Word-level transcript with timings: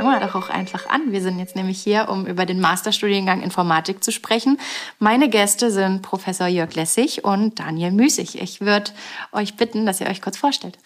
Fangen 0.00 0.18
wir 0.18 0.26
doch 0.26 0.34
auch 0.34 0.48
einfach 0.48 0.88
an. 0.88 1.12
Wir 1.12 1.20
sind 1.20 1.38
jetzt 1.38 1.56
nämlich 1.56 1.78
hier, 1.78 2.08
um 2.08 2.26
über 2.26 2.46
den 2.46 2.58
Masterstudiengang 2.58 3.42
Informatik 3.42 4.02
zu 4.02 4.12
sprechen. 4.12 4.58
Meine 4.98 5.28
Gäste 5.28 5.70
sind 5.70 6.00
Professor 6.00 6.46
Jörg 6.46 6.74
Lessig 6.74 7.22
und 7.22 7.58
Daniel 7.58 7.90
Müßig. 7.90 8.40
Ich 8.40 8.62
würde 8.62 8.92
euch 9.32 9.58
bitten, 9.58 9.84
dass 9.84 10.00
ihr 10.00 10.06
euch 10.06 10.22
kurz 10.22 10.38
vorstellt. 10.38 10.78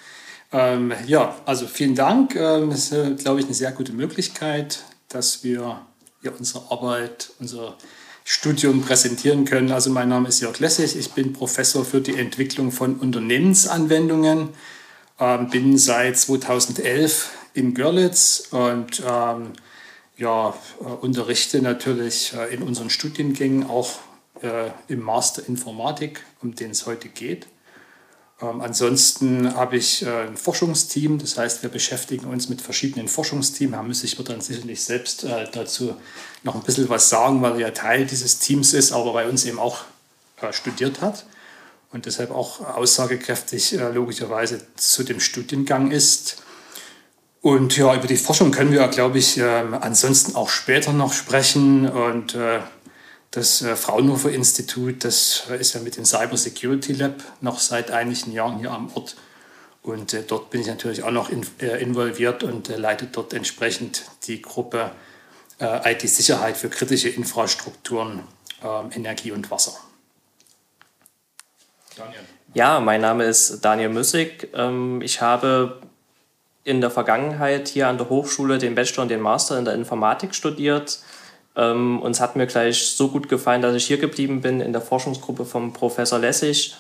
Ähm, 0.50 0.92
ja, 1.06 1.36
also 1.46 1.68
vielen 1.68 1.94
Dank. 1.94 2.34
Ähm, 2.34 2.70
das 2.70 2.90
ist, 2.90 2.92
äh, 2.92 3.14
glaube 3.14 3.38
ich, 3.38 3.46
eine 3.46 3.54
sehr 3.54 3.70
gute 3.70 3.92
Möglichkeit, 3.92 4.82
dass 5.08 5.44
wir 5.44 5.80
ja, 6.22 6.32
unsere 6.36 6.72
Arbeit, 6.72 7.30
unser 7.38 7.76
Studium 8.24 8.82
präsentieren 8.82 9.44
können. 9.44 9.70
Also 9.70 9.90
mein 9.90 10.08
Name 10.08 10.28
ist 10.28 10.40
Jörg 10.40 10.58
Lessig, 10.58 10.96
ich 10.96 11.12
bin 11.12 11.32
Professor 11.32 11.84
für 11.84 12.00
die 12.00 12.18
Entwicklung 12.18 12.72
von 12.72 12.96
Unternehmensanwendungen, 12.96 14.48
ähm, 15.20 15.50
bin 15.50 15.78
seit 15.78 16.18
2011 16.18 17.30
in 17.54 17.72
Görlitz 17.72 18.48
und 18.50 19.02
ähm, 19.08 19.52
ja, 20.16 20.54
äh, 20.80 20.84
unterrichte 20.84 21.62
natürlich 21.62 22.34
äh, 22.34 22.52
in 22.52 22.62
unseren 22.62 22.90
Studiengängen 22.90 23.68
auch 23.68 23.98
äh, 24.42 24.70
im 24.88 25.00
Master 25.00 25.46
Informatik, 25.48 26.24
um 26.42 26.54
den 26.54 26.72
es 26.72 26.86
heute 26.86 27.08
geht. 27.08 27.46
Ähm, 28.42 28.60
ansonsten 28.60 29.54
habe 29.54 29.76
ich 29.76 30.04
äh, 30.04 30.26
ein 30.26 30.36
Forschungsteam, 30.36 31.18
das 31.18 31.38
heißt, 31.38 31.62
wir 31.62 31.70
beschäftigen 31.70 32.26
uns 32.26 32.48
mit 32.48 32.60
verschiedenen 32.60 33.08
Forschungsteams. 33.08 33.72
Herr 33.72 33.82
Müssig 33.84 34.18
wird 34.18 34.28
dann 34.28 34.40
sicherlich 34.40 34.82
selbst 34.82 35.24
äh, 35.24 35.46
dazu 35.52 35.96
noch 36.42 36.56
ein 36.56 36.62
bisschen 36.62 36.88
was 36.88 37.08
sagen, 37.08 37.40
weil 37.42 37.52
er 37.54 37.58
ja 37.60 37.70
Teil 37.70 38.06
dieses 38.06 38.40
Teams 38.40 38.74
ist, 38.74 38.92
aber 38.92 39.12
bei 39.12 39.28
uns 39.28 39.44
eben 39.44 39.60
auch 39.60 39.84
äh, 40.40 40.52
studiert 40.52 41.00
hat 41.00 41.26
und 41.92 42.06
deshalb 42.06 42.32
auch 42.32 42.60
aussagekräftig 42.60 43.78
logischerweise 43.94 44.66
zu 44.74 45.04
dem 45.04 45.20
Studiengang 45.20 45.92
ist. 45.92 46.43
Und 47.44 47.76
ja, 47.76 47.94
über 47.94 48.06
die 48.06 48.16
Forschung 48.16 48.52
können 48.52 48.72
wir, 48.72 48.88
glaube 48.88 49.18
ich, 49.18 49.36
ähm, 49.36 49.74
ansonsten 49.74 50.34
auch 50.34 50.48
später 50.48 50.94
noch 50.94 51.12
sprechen 51.12 51.86
und 51.86 52.34
äh, 52.34 52.60
das 53.32 53.60
äh, 53.60 53.76
Fraunhofer 53.76 54.30
Institut, 54.30 55.04
das 55.04 55.42
ist 55.58 55.74
ja 55.74 55.82
mit 55.82 55.98
dem 55.98 56.06
Cyber 56.06 56.38
Security 56.38 56.94
Lab 56.94 57.22
noch 57.42 57.60
seit 57.60 57.90
einigen 57.90 58.32
Jahren 58.32 58.60
hier 58.60 58.70
am 58.70 58.90
Ort. 58.94 59.16
Und 59.82 60.14
äh, 60.14 60.22
dort 60.26 60.48
bin 60.48 60.62
ich 60.62 60.68
natürlich 60.68 61.02
auch 61.02 61.10
noch 61.10 61.28
in, 61.28 61.44
involviert 61.58 62.44
und 62.44 62.68
leite 62.68 63.08
dort 63.12 63.34
entsprechend 63.34 64.06
die 64.26 64.40
Gruppe 64.40 64.92
IT-Sicherheit 65.60 66.56
für 66.56 66.70
kritische 66.70 67.10
Infrastrukturen, 67.10 68.22
ähm, 68.62 68.90
Energie 68.94 69.32
und 69.32 69.50
Wasser. 69.50 69.78
Daniel. 71.94 72.20
Ja, 72.54 72.80
mein 72.80 73.02
Name 73.02 73.24
ist 73.24 73.60
Daniel 73.60 73.90
Müssig. 73.90 74.48
Ähm, 74.54 75.02
ich 75.02 75.20
habe 75.20 75.82
in 76.64 76.80
der 76.80 76.90
Vergangenheit 76.90 77.68
hier 77.68 77.88
an 77.88 77.98
der 77.98 78.08
Hochschule 78.08 78.58
den 78.58 78.74
Bachelor 78.74 79.02
und 79.02 79.10
den 79.10 79.20
Master 79.20 79.58
in 79.58 79.64
der 79.64 79.74
Informatik 79.74 80.34
studiert. 80.34 80.98
Ähm, 81.56 82.00
uns 82.00 82.20
hat 82.20 82.36
mir 82.36 82.46
gleich 82.46 82.88
so 82.88 83.08
gut 83.08 83.28
gefallen, 83.28 83.62
dass 83.62 83.74
ich 83.74 83.86
hier 83.86 83.98
geblieben 83.98 84.40
bin 84.40 84.60
in 84.60 84.72
der 84.72 84.80
Forschungsgruppe 84.80 85.44
vom 85.44 85.72
Professor 85.72 86.18
Lessig, 86.18 86.74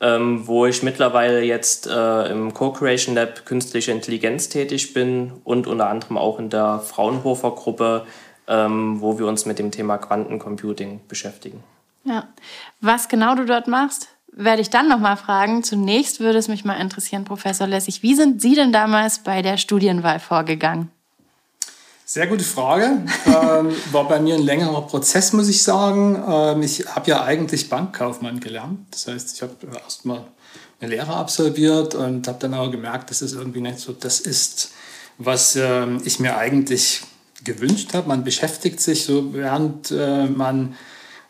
ähm, 0.00 0.46
wo 0.46 0.66
ich 0.66 0.82
mittlerweile 0.82 1.42
jetzt 1.42 1.86
äh, 1.86 2.30
im 2.30 2.52
Co-Creation 2.54 3.14
Lab 3.14 3.46
Künstliche 3.46 3.90
Intelligenz 3.90 4.48
tätig 4.48 4.94
bin 4.94 5.32
und 5.44 5.66
unter 5.66 5.88
anderem 5.88 6.18
auch 6.18 6.38
in 6.38 6.50
der 6.50 6.78
Fraunhofer 6.80 7.52
Gruppe, 7.52 8.06
ähm, 8.46 9.00
wo 9.00 9.18
wir 9.18 9.26
uns 9.26 9.46
mit 9.46 9.58
dem 9.58 9.70
Thema 9.70 9.98
Quantencomputing 9.98 11.00
beschäftigen. 11.08 11.64
Ja, 12.04 12.28
was 12.80 13.08
genau 13.08 13.34
du 13.34 13.44
dort 13.44 13.68
machst, 13.68 14.08
werde 14.32 14.62
ich 14.62 14.70
dann 14.70 14.88
nochmal 14.88 15.16
fragen. 15.16 15.62
Zunächst 15.62 16.20
würde 16.20 16.38
es 16.38 16.48
mich 16.48 16.64
mal 16.64 16.80
interessieren, 16.80 17.24
Professor 17.24 17.66
Lessig, 17.66 18.02
wie 18.02 18.14
sind 18.14 18.40
Sie 18.40 18.54
denn 18.54 18.72
damals 18.72 19.20
bei 19.20 19.42
der 19.42 19.58
Studienwahl 19.58 20.18
vorgegangen? 20.18 20.90
Sehr 22.04 22.26
gute 22.26 22.44
Frage. 22.44 23.04
ähm, 23.26 23.74
war 23.90 24.08
bei 24.08 24.20
mir 24.20 24.34
ein 24.34 24.42
längerer 24.42 24.86
Prozess, 24.86 25.32
muss 25.32 25.48
ich 25.48 25.62
sagen. 25.62 26.22
Ähm, 26.28 26.62
ich 26.62 26.86
habe 26.86 27.10
ja 27.10 27.24
eigentlich 27.24 27.68
Bankkaufmann 27.68 28.40
gelernt. 28.40 28.80
Das 28.90 29.06
heißt, 29.06 29.36
ich 29.36 29.42
habe 29.42 29.54
erst 29.72 30.04
mal 30.04 30.26
eine 30.80 30.90
Lehre 30.90 31.14
absolviert 31.14 31.94
und 31.94 32.26
habe 32.26 32.38
dann 32.40 32.54
aber 32.54 32.70
gemerkt, 32.70 33.10
dass 33.10 33.22
es 33.22 33.32
irgendwie 33.32 33.60
nicht 33.60 33.78
so 33.78 33.92
das 33.92 34.20
ist, 34.20 34.72
was 35.16 35.56
ähm, 35.56 36.02
ich 36.04 36.18
mir 36.18 36.36
eigentlich 36.36 37.02
gewünscht 37.44 37.94
habe. 37.94 38.08
Man 38.08 38.24
beschäftigt 38.24 38.80
sich 38.80 39.04
so, 39.04 39.32
während 39.32 39.90
äh, 39.90 40.26
man 40.26 40.76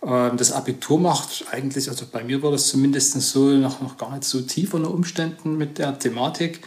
das 0.04 0.50
Abitur 0.50 0.98
macht, 0.98 1.44
eigentlich, 1.52 1.88
also 1.88 2.06
bei 2.10 2.24
mir 2.24 2.42
war 2.42 2.50
das 2.50 2.66
zumindest 2.66 3.20
so, 3.20 3.50
noch, 3.50 3.80
noch 3.80 3.96
gar 3.96 4.10
nicht 4.10 4.24
so 4.24 4.40
tief 4.40 4.74
unter 4.74 4.90
Umständen 4.90 5.56
mit 5.56 5.78
der 5.78 5.96
Thematik. 5.96 6.60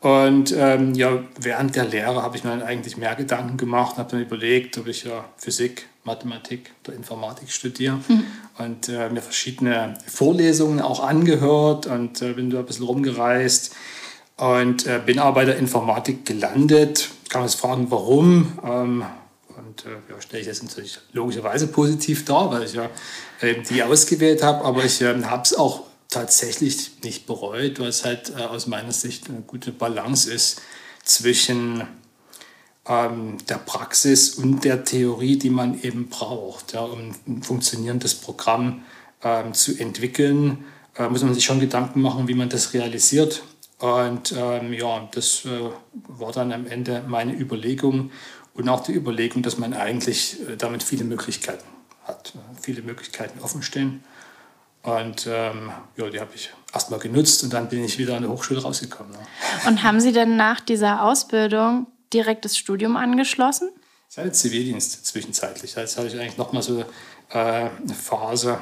Und 0.00 0.54
ähm, 0.56 0.94
ja, 0.94 1.22
während 1.38 1.76
der 1.76 1.84
Lehre 1.84 2.22
habe 2.22 2.36
ich 2.36 2.42
mir 2.42 2.64
eigentlich 2.64 2.96
mehr 2.96 3.14
Gedanken 3.14 3.58
gemacht, 3.58 3.98
habe 3.98 4.10
dann 4.10 4.22
überlegt, 4.22 4.78
ob 4.78 4.86
ich 4.86 5.04
ja 5.04 5.24
Physik, 5.36 5.86
Mathematik 6.04 6.72
oder 6.84 6.96
Informatik 6.96 7.50
studiere 7.52 8.00
mhm. 8.08 8.24
und 8.58 8.88
äh, 8.88 9.10
mir 9.10 9.20
verschiedene 9.20 9.98
Vorlesungen 10.06 10.80
auch 10.80 11.00
angehört 11.00 11.86
und 11.86 12.22
äh, 12.22 12.32
bin 12.32 12.48
da 12.48 12.60
ein 12.60 12.64
bisschen 12.64 12.86
rumgereist 12.86 13.76
und 14.38 14.86
äh, 14.86 15.00
bin 15.04 15.18
aber 15.18 15.32
bei 15.34 15.44
der 15.44 15.58
Informatik 15.58 16.24
gelandet. 16.24 17.10
Kann 17.28 17.42
man 17.42 17.50
sich 17.50 17.60
fragen, 17.60 17.90
warum? 17.90 18.58
Ähm, 18.64 19.04
äh, 19.86 20.12
ja, 20.12 20.20
stelle 20.20 20.42
ich 20.42 20.48
das 20.48 20.62
natürlich 20.62 20.98
logischerweise 21.12 21.66
positiv 21.66 22.24
dar, 22.24 22.50
weil 22.50 22.64
ich 22.64 22.74
ja 22.74 22.90
die 23.70 23.82
ausgewählt 23.82 24.42
habe, 24.42 24.64
aber 24.64 24.84
ich 24.84 25.00
äh, 25.00 25.22
habe 25.24 25.42
es 25.42 25.54
auch 25.54 25.84
tatsächlich 26.08 27.02
nicht 27.02 27.26
bereut, 27.26 27.78
weil 27.80 27.88
es 27.88 28.04
halt 28.04 28.32
äh, 28.36 28.42
aus 28.42 28.66
meiner 28.66 28.92
Sicht 28.92 29.28
eine 29.28 29.40
gute 29.40 29.72
Balance 29.72 30.32
ist 30.32 30.60
zwischen 31.04 31.86
ähm, 32.86 33.38
der 33.48 33.58
Praxis 33.58 34.34
und 34.34 34.64
der 34.64 34.84
Theorie, 34.84 35.38
die 35.38 35.50
man 35.50 35.80
eben 35.82 36.08
braucht. 36.08 36.72
Ja, 36.72 36.80
um 36.80 37.14
ein 37.26 37.42
funktionierendes 37.42 38.16
Programm 38.16 38.82
ähm, 39.22 39.54
zu 39.54 39.78
entwickeln, 39.78 40.64
äh, 40.96 41.08
muss 41.08 41.22
man 41.22 41.34
sich 41.34 41.44
schon 41.44 41.60
Gedanken 41.60 42.00
machen, 42.02 42.28
wie 42.28 42.34
man 42.34 42.48
das 42.48 42.74
realisiert. 42.74 43.42
Und 43.78 44.34
ähm, 44.36 44.74
ja, 44.74 45.08
das 45.12 45.44
äh, 45.46 45.70
war 46.08 46.32
dann 46.32 46.52
am 46.52 46.66
Ende 46.66 47.02
meine 47.06 47.32
Überlegung 47.32 48.10
und 48.54 48.68
auch 48.68 48.82
die 48.82 48.92
Überlegung, 48.92 49.42
dass 49.42 49.58
man 49.58 49.74
eigentlich 49.74 50.38
äh, 50.48 50.56
damit 50.56 50.82
viele 50.82 51.04
Möglichkeiten 51.04 51.64
hat, 52.04 52.32
viele 52.60 52.82
Möglichkeiten 52.82 53.40
offenstehen. 53.40 54.04
Und 54.82 55.26
ähm, 55.30 55.70
ja, 55.96 56.08
die 56.08 56.20
habe 56.20 56.30
ich 56.34 56.50
erstmal 56.72 57.00
genutzt 57.00 57.42
und 57.44 57.52
dann 57.52 57.68
bin 57.68 57.84
ich 57.84 57.98
wieder 57.98 58.16
an 58.16 58.22
der 58.22 58.30
Hochschule 58.30 58.62
rausgekommen. 58.62 59.12
Ja. 59.12 59.68
Und 59.68 59.82
haben 59.82 60.00
Sie 60.00 60.12
denn 60.12 60.36
nach 60.36 60.60
dieser 60.60 61.02
Ausbildung 61.02 61.86
direkt 62.12 62.44
das 62.44 62.56
Studium 62.56 62.96
angeschlossen? 62.96 63.70
Seit 64.08 64.34
Zivildienst 64.34 65.06
zwischenzeitlich. 65.06 65.74
Jetzt 65.74 65.96
habe 65.98 66.08
ich 66.08 66.18
eigentlich 66.18 66.38
nochmal 66.38 66.62
so 66.62 66.80
äh, 66.80 67.34
eine 67.34 67.94
Phase. 67.94 68.60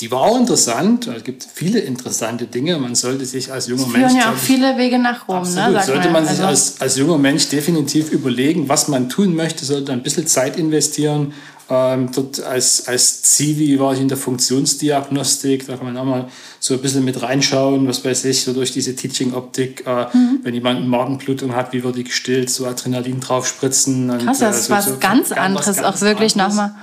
Die 0.00 0.10
war 0.10 0.20
auch 0.20 0.38
interessant. 0.38 1.06
Es 1.08 1.24
gibt 1.24 1.46
viele 1.52 1.80
interessante 1.80 2.46
Dinge. 2.46 2.78
Man 2.78 2.94
sollte 2.94 3.26
sich 3.26 3.52
als 3.52 3.66
junger 3.66 3.86
es 3.86 3.92
Mensch. 3.92 4.14
ja 4.14 4.32
auch 4.32 4.36
viele 4.36 4.76
Wege 4.78 4.98
nach 4.98 5.26
Rom. 5.28 5.42
Ne, 5.42 5.64
absolut, 5.64 5.74
ne, 5.74 5.84
sollte 5.84 6.10
man, 6.10 6.24
man 6.24 6.24
sich 6.24 6.44
also 6.44 6.46
als, 6.46 6.80
als 6.80 6.96
junger 6.96 7.18
Mensch 7.18 7.48
definitiv 7.48 8.12
überlegen, 8.12 8.68
was 8.68 8.88
man 8.88 9.08
tun 9.08 9.34
möchte, 9.34 9.64
sollte 9.64 9.92
ein 9.92 10.02
bisschen 10.02 10.26
Zeit 10.26 10.56
investieren 10.56 11.32
ähm, 11.70 12.10
dort 12.14 12.40
als, 12.40 12.88
als 12.88 13.22
Zivi 13.22 13.78
war 13.78 13.92
ich 13.92 14.00
in 14.00 14.08
der 14.08 14.16
Funktionsdiagnostik, 14.16 15.66
da 15.66 15.76
kann 15.76 15.86
man 15.86 15.98
auch 15.98 16.04
mal 16.04 16.28
so 16.60 16.74
ein 16.74 16.80
bisschen 16.80 17.04
mit 17.04 17.20
reinschauen, 17.20 17.86
was 17.86 18.02
weiß 18.04 18.24
ich, 18.24 18.42
so 18.42 18.54
durch 18.54 18.72
diese 18.72 18.96
Teaching-Optik, 18.96 19.84
äh, 19.86 20.06
mhm. 20.12 20.40
wenn 20.42 20.54
jemand 20.54 20.78
eine 20.78 20.88
Magenblutung 20.88 21.54
hat, 21.54 21.74
wie 21.74 21.84
wird 21.84 21.96
die 21.96 22.04
gestillt, 22.04 22.48
so 22.48 22.66
Adrenalin 22.66 23.20
drauf 23.20 23.46
spritzen. 23.46 24.10
Krass, 24.24 24.38
das 24.38 24.60
ist 24.60 24.68
äh, 24.68 24.72
was 24.72 24.86
so, 24.86 24.96
ganz 24.98 25.30
anderes, 25.30 25.66
ganz 25.66 25.82
auch 25.82 26.00
wirklich 26.00 26.36
nochmal. 26.36 26.74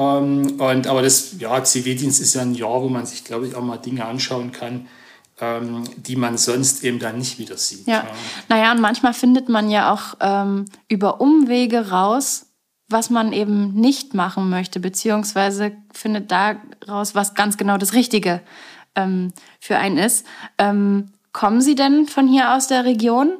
Ähm, 0.00 0.58
und, 0.58 0.86
aber 0.86 1.02
das, 1.02 1.38
ja, 1.38 1.62
Zivildienst 1.62 2.20
ist 2.20 2.34
ja 2.34 2.40
ein 2.40 2.54
Jahr, 2.54 2.80
wo 2.82 2.88
man 2.88 3.04
sich, 3.04 3.22
glaube 3.22 3.46
ich, 3.46 3.54
auch 3.54 3.62
mal 3.62 3.76
Dinge 3.76 4.06
anschauen 4.06 4.50
kann, 4.50 4.88
ähm, 5.40 5.84
die 5.96 6.16
man 6.16 6.38
sonst 6.38 6.82
eben 6.84 6.98
dann 6.98 7.18
nicht 7.18 7.38
wieder 7.38 7.58
sieht. 7.58 7.86
Ja. 7.86 8.04
ja. 8.04 8.06
Naja, 8.48 8.72
und 8.72 8.80
manchmal 8.80 9.12
findet 9.12 9.50
man 9.50 9.68
ja 9.68 9.92
auch 9.92 10.16
ähm, 10.20 10.64
über 10.88 11.20
Umwege 11.20 11.90
raus, 11.90 12.46
was 12.88 13.10
man 13.10 13.34
eben 13.34 13.74
nicht 13.74 14.14
machen 14.14 14.48
möchte, 14.48 14.80
beziehungsweise 14.80 15.72
findet 15.92 16.30
daraus, 16.30 17.14
was 17.14 17.34
ganz 17.34 17.58
genau 17.58 17.76
das 17.76 17.92
Richtige 17.92 18.40
ähm, 18.94 19.34
für 19.60 19.76
einen 19.76 19.98
ist. 19.98 20.26
Ähm, 20.56 21.12
kommen 21.32 21.60
Sie 21.60 21.74
denn 21.74 22.06
von 22.06 22.26
hier 22.26 22.54
aus 22.54 22.68
der 22.68 22.86
Region? 22.86 23.34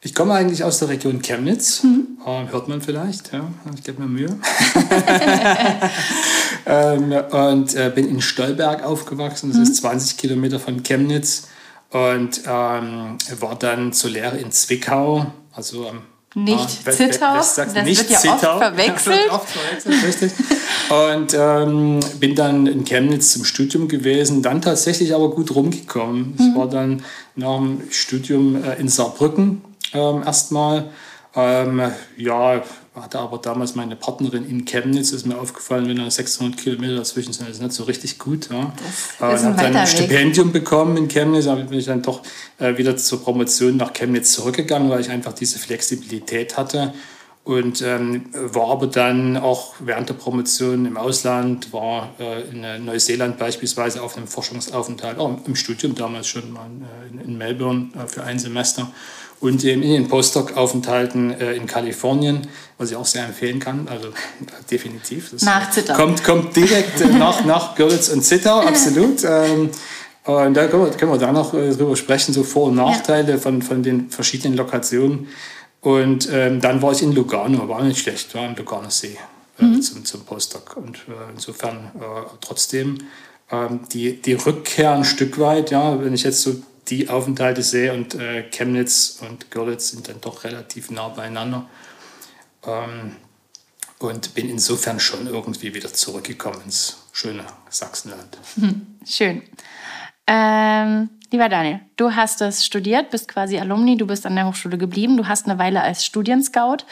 Ich 0.00 0.14
komme 0.14 0.34
eigentlich 0.34 0.62
aus 0.62 0.78
der 0.78 0.90
Region 0.90 1.22
Chemnitz. 1.22 1.82
Mhm. 1.82 2.18
Äh, 2.24 2.52
hört 2.52 2.68
man 2.68 2.80
vielleicht, 2.80 3.32
ja. 3.32 3.50
Ich 3.74 3.82
gebe 3.82 4.00
mir 4.00 4.08
Mühe. 4.08 4.28
ähm, 6.66 7.12
und 7.30 7.74
äh, 7.74 7.90
bin 7.92 8.08
in 8.08 8.20
Stolberg 8.20 8.84
aufgewachsen, 8.84 9.50
das 9.50 9.56
mhm. 9.56 9.62
ist 9.64 9.76
20 9.78 10.16
Kilometer 10.16 10.60
von 10.60 10.84
Chemnitz. 10.84 11.48
Und 11.90 12.42
ähm, 12.46 13.16
war 13.40 13.58
dann 13.58 13.92
zur 13.92 14.10
Lehre 14.10 14.36
in 14.36 14.52
Zwickau, 14.52 15.26
also 15.52 15.88
am 15.88 16.02
nicht 16.34 16.80
ah, 16.84 16.90
Zittau, 16.90 17.36
das 17.36 17.56
nicht 17.56 18.00
wird 18.00 18.10
ja 18.10 18.18
Zittau. 18.18 18.56
oft 18.56 18.58
verwechselt. 18.58 19.20
Ja, 19.26 19.34
oft 19.34 19.48
verwechselt. 19.48 20.32
Und 20.90 21.34
ähm, 21.34 22.00
bin 22.20 22.34
dann 22.34 22.66
in 22.66 22.84
Chemnitz 22.84 23.32
zum 23.32 23.44
Studium 23.44 23.88
gewesen, 23.88 24.42
dann 24.42 24.60
tatsächlich 24.60 25.14
aber 25.14 25.30
gut 25.30 25.54
rumgekommen. 25.54 26.34
Mhm. 26.36 26.50
Ich 26.50 26.54
war 26.54 26.68
dann 26.68 27.02
nach 27.34 27.56
dem 27.56 27.80
Studium 27.90 28.62
äh, 28.62 28.74
in 28.74 28.88
Saarbrücken 28.88 29.62
ähm, 29.94 30.22
erstmal. 30.24 30.90
Ähm, 31.34 31.82
ja, 32.16 32.62
hatte 32.94 33.18
aber 33.18 33.38
damals 33.38 33.74
meine 33.74 33.96
Partnerin 33.96 34.48
in 34.48 34.64
Chemnitz, 34.64 35.12
ist 35.12 35.26
mir 35.26 35.38
aufgefallen, 35.38 35.88
wenn 35.88 35.96
da 35.96 36.10
600 36.10 36.58
Kilometer 36.58 36.96
dazwischen 36.96 37.32
sind, 37.32 37.48
das 37.48 37.56
ist 37.56 37.62
nicht 37.62 37.74
so 37.74 37.84
richtig 37.84 38.18
gut. 38.18 38.48
Ja. 38.50 38.72
Das 39.18 39.40
ist 39.40 39.46
ein 39.46 39.52
habe 39.52 39.62
dann 39.62 39.76
ein 39.76 39.86
Stipendium 39.86 40.52
bekommen 40.52 40.96
in 40.96 41.08
Chemnitz, 41.08 41.46
aber 41.46 41.62
bin 41.62 41.78
ich 41.78 41.86
dann 41.86 42.02
doch 42.02 42.22
äh, 42.58 42.76
wieder 42.76 42.96
zur 42.96 43.22
Promotion 43.22 43.76
nach 43.76 43.92
Chemnitz 43.92 44.32
zurückgegangen, 44.32 44.90
weil 44.90 45.00
ich 45.00 45.10
einfach 45.10 45.32
diese 45.32 45.58
Flexibilität 45.58 46.56
hatte. 46.56 46.92
Und 47.44 47.80
ähm, 47.80 48.26
war 48.34 48.70
aber 48.70 48.88
dann 48.88 49.38
auch 49.38 49.76
während 49.78 50.10
der 50.10 50.14
Promotion 50.14 50.84
im 50.84 50.98
Ausland, 50.98 51.72
war 51.72 52.10
äh, 52.18 52.42
in 52.50 52.84
Neuseeland 52.84 53.38
beispielsweise 53.38 54.02
auf 54.02 54.18
einem 54.18 54.26
Forschungsaufenthalt, 54.26 55.18
auch 55.18 55.38
im 55.46 55.56
Studium 55.56 55.94
damals 55.94 56.26
schon 56.26 56.52
mal 56.52 56.66
äh, 56.66 57.10
in, 57.10 57.20
in 57.20 57.38
Melbourne 57.38 57.88
äh, 57.94 58.06
für 58.06 58.22
ein 58.22 58.38
Semester 58.38 58.90
und 59.40 59.62
in 59.64 59.82
den 59.82 60.08
Postdoc-Aufenthalten 60.08 61.30
äh, 61.30 61.54
in 61.54 61.66
Kalifornien, 61.66 62.48
was 62.76 62.90
ich 62.90 62.96
auch 62.96 63.06
sehr 63.06 63.24
empfehlen 63.24 63.60
kann. 63.60 63.88
Also 63.88 64.08
definitiv. 64.70 65.30
Das 65.30 65.42
nach 65.42 65.70
Zittau. 65.70 65.94
Kommt, 65.94 66.24
kommt 66.24 66.56
direkt 66.56 67.00
äh, 67.00 67.06
nach, 67.06 67.44
nach 67.44 67.74
Görlitz 67.74 68.08
und 68.08 68.22
Zittau, 68.22 68.60
absolut. 68.66 69.24
Ähm, 69.24 69.70
und 70.24 70.54
da 70.54 70.66
können 70.66 70.84
wir, 70.84 70.90
können 70.90 71.12
wir 71.12 71.18
da 71.18 71.32
noch 71.32 71.54
äh, 71.54 71.70
drüber 71.70 71.96
sprechen, 71.96 72.34
so 72.34 72.42
Vor- 72.42 72.66
und 72.68 72.74
Nachteile 72.74 73.32
ja. 73.32 73.38
von, 73.38 73.62
von 73.62 73.82
den 73.82 74.10
verschiedenen 74.10 74.56
Lokationen. 74.56 75.28
Und 75.80 76.28
ähm, 76.32 76.60
dann 76.60 76.82
war 76.82 76.92
ich 76.92 77.02
in 77.02 77.12
Lugano, 77.12 77.68
war 77.68 77.82
nicht 77.82 78.00
schlecht, 78.00 78.34
war 78.34 78.44
im 78.44 78.56
Lugano 78.56 78.90
See 78.90 79.16
äh, 79.58 79.64
mhm. 79.64 79.80
zum, 79.80 80.04
zum 80.04 80.24
Postdoc. 80.24 80.76
Und 80.76 80.96
äh, 80.96 81.32
insofern 81.34 81.92
äh, 81.98 82.26
trotzdem 82.40 82.98
ähm, 83.50 83.80
die, 83.92 84.20
die 84.20 84.34
Rückkehr 84.34 84.92
ein 84.92 85.04
Stück 85.04 85.38
weit, 85.38 85.70
ja, 85.70 86.02
wenn 86.02 86.12
ich 86.12 86.24
jetzt 86.24 86.42
so 86.42 86.56
die 86.90 87.08
Aufenthalte 87.08 87.62
sehe 87.62 87.92
und 87.92 88.14
äh, 88.14 88.44
Chemnitz 88.50 89.18
und 89.20 89.50
Görlitz 89.50 89.90
sind 89.90 90.08
dann 90.08 90.20
doch 90.20 90.44
relativ 90.44 90.90
nah 90.90 91.08
beieinander. 91.08 91.68
Ähm, 92.64 93.16
und 93.98 94.34
bin 94.34 94.48
insofern 94.48 95.00
schon 95.00 95.26
irgendwie 95.26 95.74
wieder 95.74 95.92
zurückgekommen 95.92 96.60
ins 96.64 96.98
schöne 97.12 97.44
Sachsenland. 97.68 98.38
Schön. 99.04 99.42
Ähm, 100.26 101.10
lieber 101.30 101.48
Daniel, 101.48 101.80
du 101.96 102.14
hast 102.14 102.40
das 102.40 102.64
studiert, 102.64 103.10
bist 103.10 103.28
quasi 103.28 103.58
Alumni, 103.58 103.96
du 103.96 104.06
bist 104.06 104.26
an 104.26 104.34
der 104.34 104.46
Hochschule 104.46 104.78
geblieben, 104.78 105.16
du 105.16 105.26
hast 105.26 105.48
eine 105.48 105.58
Weile 105.58 105.82
als 105.82 106.04
Studienscout 106.04 106.84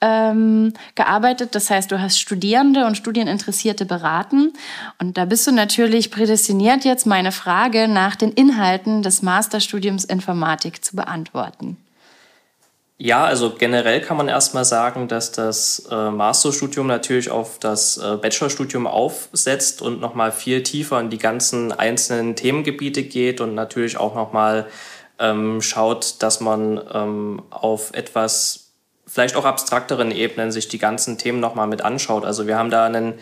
ähm, 0.00 0.72
gearbeitet. 0.94 1.54
Das 1.54 1.70
heißt, 1.70 1.90
du 1.90 2.00
hast 2.00 2.18
Studierende 2.20 2.86
und 2.86 2.96
Studieninteressierte 2.96 3.84
beraten. 3.84 4.52
Und 4.98 5.16
da 5.16 5.24
bist 5.24 5.46
du 5.46 5.52
natürlich 5.52 6.10
prädestiniert, 6.10 6.84
jetzt 6.84 7.06
meine 7.06 7.32
Frage 7.32 7.88
nach 7.88 8.16
den 8.16 8.32
Inhalten 8.32 9.02
des 9.02 9.22
Masterstudiums 9.22 10.04
Informatik 10.04 10.84
zu 10.84 10.96
beantworten. 10.96 11.76
Ja, 13.02 13.24
also 13.24 13.54
generell 13.56 14.02
kann 14.02 14.18
man 14.18 14.28
erstmal 14.28 14.66
sagen, 14.66 15.08
dass 15.08 15.32
das 15.32 15.88
äh, 15.90 16.10
Masterstudium 16.10 16.86
natürlich 16.86 17.30
auf 17.30 17.58
das 17.58 17.96
äh, 17.96 18.18
Bachelorstudium 18.20 18.86
aufsetzt 18.86 19.80
und 19.80 20.02
nochmal 20.02 20.32
viel 20.32 20.62
tiefer 20.62 21.00
in 21.00 21.08
die 21.08 21.16
ganzen 21.16 21.72
einzelnen 21.72 22.36
Themengebiete 22.36 23.02
geht 23.02 23.40
und 23.40 23.54
natürlich 23.54 23.96
auch 23.96 24.14
nochmal 24.14 24.66
ähm, 25.18 25.62
schaut, 25.62 26.16
dass 26.22 26.40
man 26.40 26.78
ähm, 26.92 27.42
auf 27.48 27.94
etwas 27.94 28.74
vielleicht 29.06 29.34
auch 29.34 29.46
abstrakteren 29.46 30.10
Ebenen 30.10 30.52
sich 30.52 30.68
die 30.68 30.76
ganzen 30.78 31.16
Themen 31.16 31.40
nochmal 31.40 31.68
mit 31.68 31.80
anschaut. 31.80 32.26
Also 32.26 32.46
wir 32.46 32.58
haben 32.58 32.70
da 32.70 32.84
eine 32.84 33.14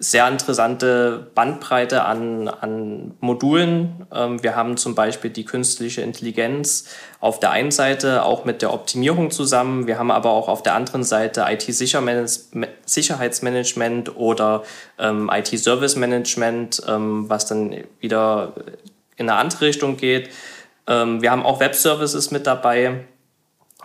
sehr 0.00 0.28
interessante 0.28 1.28
Bandbreite 1.34 2.04
an, 2.04 2.46
an 2.46 3.14
Modulen. 3.20 4.06
Ähm, 4.14 4.40
wir 4.42 4.54
haben 4.54 4.76
zum 4.76 4.94
Beispiel 4.94 5.30
die 5.30 5.44
künstliche 5.44 6.02
Intelligenz 6.02 6.84
auf 7.20 7.40
der 7.40 7.50
einen 7.50 7.72
Seite 7.72 8.24
auch 8.24 8.44
mit 8.44 8.62
der 8.62 8.72
Optimierung 8.72 9.32
zusammen. 9.32 9.88
Wir 9.88 9.98
haben 9.98 10.12
aber 10.12 10.30
auch 10.30 10.46
auf 10.48 10.62
der 10.62 10.74
anderen 10.74 11.02
Seite 11.02 11.46
IT-Sicherheitsmanagement 11.48 14.16
oder 14.16 14.62
ähm, 14.98 15.28
IT-Service-Management, 15.32 16.82
ähm, 16.86 17.28
was 17.28 17.46
dann 17.46 17.74
wieder 17.98 18.52
in 19.16 19.28
eine 19.28 19.38
andere 19.38 19.66
Richtung 19.66 19.96
geht. 19.96 20.30
Ähm, 20.86 21.22
wir 21.22 21.32
haben 21.32 21.44
auch 21.44 21.58
Web-Services 21.58 22.30
mit 22.30 22.46
dabei 22.46 23.00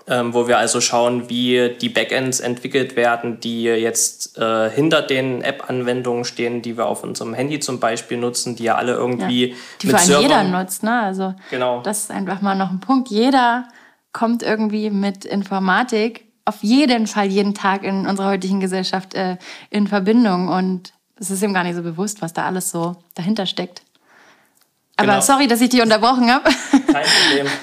ähm, 0.08 0.34
wo 0.34 0.48
wir 0.48 0.58
also 0.58 0.82
schauen, 0.82 1.30
wie 1.30 1.76
die 1.80 1.90
Backends 1.90 2.40
entwickelt 2.40 2.96
werden, 2.96 3.40
die 3.40 3.64
jetzt 3.64 4.38
äh, 4.38 4.70
hinter 4.70 5.02
den 5.02 5.42
App-Anwendungen 5.42 6.26
stehen, 6.26 6.62
die 6.62 6.78
wir 6.78 6.88
auf 6.88 7.04
unserem 7.04 7.34
Handy 7.34 7.60
zum 7.60 7.80
Beispiel 7.80 8.18
nutzen, 8.18 8.56
die 8.56 8.64
ja 8.64 8.76
alle 8.76 8.94
irgendwie 8.94 9.50
ja, 9.50 9.56
die 9.82 9.88
mit 9.88 10.00
vor 10.00 10.16
allem 10.16 10.22
jeder 10.22 10.44
nutzt, 10.44 10.84
ne? 10.84 11.02
Also 11.02 11.36
genau. 11.50 11.82
das 11.82 12.02
ist 12.02 12.12
einfach 12.12 12.42
mal 12.42 12.56
noch 12.56 12.72
ein 12.72 12.80
Punkt. 12.80 13.10
Jeder 13.10 13.68
kommt 14.12 14.44
irgendwie 14.44 14.90
mit 14.90 15.26
Informatik 15.26 16.26
auf 16.46 16.62
jeden 16.62 17.08
Fall 17.08 17.28
jeden 17.28 17.54
Tag 17.54 17.84
in 17.84 18.06
unserer 18.06 18.28
heutigen 18.28 18.60
Gesellschaft 18.60 19.14
äh, 19.14 19.38
in 19.70 19.88
Verbindung 19.88 20.50
und 20.50 20.94
es 21.16 21.32
ist 21.32 21.42
ihm 21.42 21.54
gar 21.54 21.64
nicht 21.64 21.76
so 21.76 21.84
bewusst, 21.84 22.22
was 22.22 22.34
da 22.34 22.46
alles 22.46 22.70
so 22.70 22.98
dahinter 23.16 23.46
steckt. 23.46 23.82
Aber 24.98 25.14
genau. 25.14 25.22
sorry, 25.22 25.48
dass 25.48 25.62
ich 25.62 25.70
dich 25.70 25.82
unterbrochen 25.82 26.30
habe. 26.30 26.50
Kein 26.72 27.06
Problem. 27.06 27.48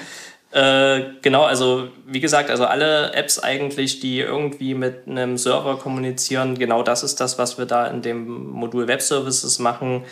Äh, 0.51 1.13
genau, 1.21 1.43
also 1.43 1.87
wie 2.05 2.19
gesagt, 2.19 2.49
also 2.49 2.65
alle 2.65 3.13
Apps 3.13 3.39
eigentlich, 3.39 3.99
die 4.01 4.19
irgendwie 4.19 4.73
mit 4.73 5.07
einem 5.07 5.37
Server 5.37 5.77
kommunizieren, 5.77 6.57
genau 6.57 6.83
das 6.83 7.03
ist 7.03 7.21
das, 7.21 7.37
was 7.37 7.57
wir 7.57 7.65
da 7.65 7.87
in 7.87 8.01
dem 8.01 8.49
Modul 8.49 8.87
Web 8.87 9.01
Services 9.01 9.59
machen. 9.59 10.03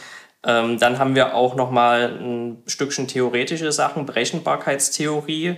Ähm, 0.45 0.79
dann 0.79 0.97
haben 0.97 1.15
wir 1.15 1.35
auch 1.35 1.55
nochmal 1.55 2.17
ein 2.21 2.63
Stückchen 2.67 3.07
theoretische 3.07 3.73
Sachen, 3.73 4.05
Berechenbarkeitstheorie, 4.05 5.57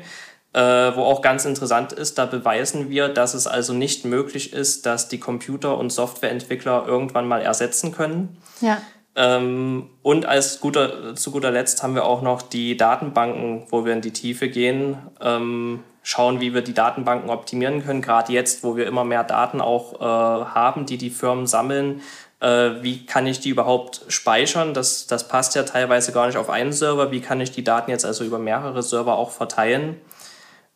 äh, 0.53 0.59
wo 0.59 1.03
auch 1.03 1.21
ganz 1.21 1.45
interessant 1.45 1.93
ist, 1.93 2.17
da 2.17 2.25
beweisen 2.25 2.89
wir, 2.89 3.07
dass 3.07 3.35
es 3.35 3.45
also 3.45 3.73
nicht 3.73 4.03
möglich 4.05 4.51
ist, 4.51 4.87
dass 4.87 5.07
die 5.07 5.19
Computer- 5.19 5.77
und 5.77 5.91
Softwareentwickler 5.91 6.85
irgendwann 6.87 7.27
mal 7.27 7.41
ersetzen 7.41 7.91
können. 7.91 8.37
Ja. 8.61 8.81
Ähm, 9.15 9.89
und 10.01 10.25
als 10.25 10.61
guter, 10.61 11.15
zu 11.15 11.31
guter 11.31 11.51
Letzt 11.51 11.83
haben 11.83 11.95
wir 11.95 12.05
auch 12.05 12.21
noch 12.21 12.41
die 12.41 12.77
Datenbanken, 12.77 13.63
wo 13.69 13.83
wir 13.85 13.93
in 13.93 14.01
die 14.01 14.13
Tiefe 14.13 14.49
gehen, 14.49 14.97
ähm, 15.19 15.83
schauen, 16.03 16.39
wie 16.39 16.53
wir 16.53 16.61
die 16.61 16.73
Datenbanken 16.73 17.29
optimieren 17.29 17.83
können. 17.83 18.01
Gerade 18.01 18.31
jetzt, 18.31 18.63
wo 18.63 18.75
wir 18.75 18.87
immer 18.87 19.03
mehr 19.03 19.23
Daten 19.23 19.61
auch 19.61 19.99
äh, 19.99 20.05
haben, 20.05 20.85
die 20.85 20.97
die 20.97 21.09
Firmen 21.09 21.45
sammeln, 21.45 22.01
äh, 22.39 22.81
wie 22.81 23.05
kann 23.05 23.27
ich 23.27 23.39
die 23.39 23.49
überhaupt 23.49 24.01
speichern? 24.07 24.73
Das, 24.73 25.07
das 25.07 25.27
passt 25.27 25.55
ja 25.55 25.63
teilweise 25.63 26.11
gar 26.11 26.27
nicht 26.27 26.37
auf 26.37 26.49
einen 26.49 26.73
Server. 26.73 27.11
Wie 27.11 27.21
kann 27.21 27.39
ich 27.39 27.51
die 27.51 27.63
Daten 27.63 27.91
jetzt 27.91 28.05
also 28.05 28.23
über 28.23 28.39
mehrere 28.39 28.81
Server 28.81 29.15
auch 29.15 29.31
verteilen? 29.31 30.01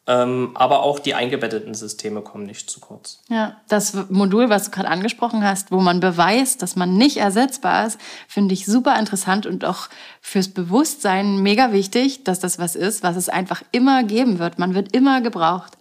Ähm, 0.07 0.51
aber 0.53 0.83
auch 0.83 0.99
die 0.99 1.15
eingebetteten 1.15 1.73
Systeme 1.73 2.21
kommen 2.21 2.45
nicht 2.45 2.69
zu 2.69 2.79
kurz. 2.79 3.21
Ja, 3.27 3.59
das 3.67 3.95
Modul, 4.09 4.49
was 4.49 4.65
du 4.65 4.71
gerade 4.71 4.89
angesprochen 4.89 5.43
hast, 5.43 5.71
wo 5.71 5.79
man 5.79 5.99
beweist, 5.99 6.61
dass 6.61 6.75
man 6.75 6.95
nicht 6.95 7.17
ersetzbar 7.17 7.87
ist, 7.87 7.99
finde 8.27 8.53
ich 8.53 8.67
super 8.67 8.99
interessant 8.99 9.47
und 9.47 9.65
auch 9.65 9.89
fürs 10.21 10.49
Bewusstsein 10.49 11.41
mega 11.41 11.71
wichtig, 11.71 12.23
dass 12.23 12.39
das 12.39 12.59
was 12.59 12.75
ist, 12.75 13.01
was 13.01 13.15
es 13.15 13.29
einfach 13.29 13.63
immer 13.71 14.03
geben 14.03 14.37
wird. 14.37 14.59
Man 14.59 14.75
wird 14.75 14.95
immer 14.95 15.21
gebraucht. 15.21 15.75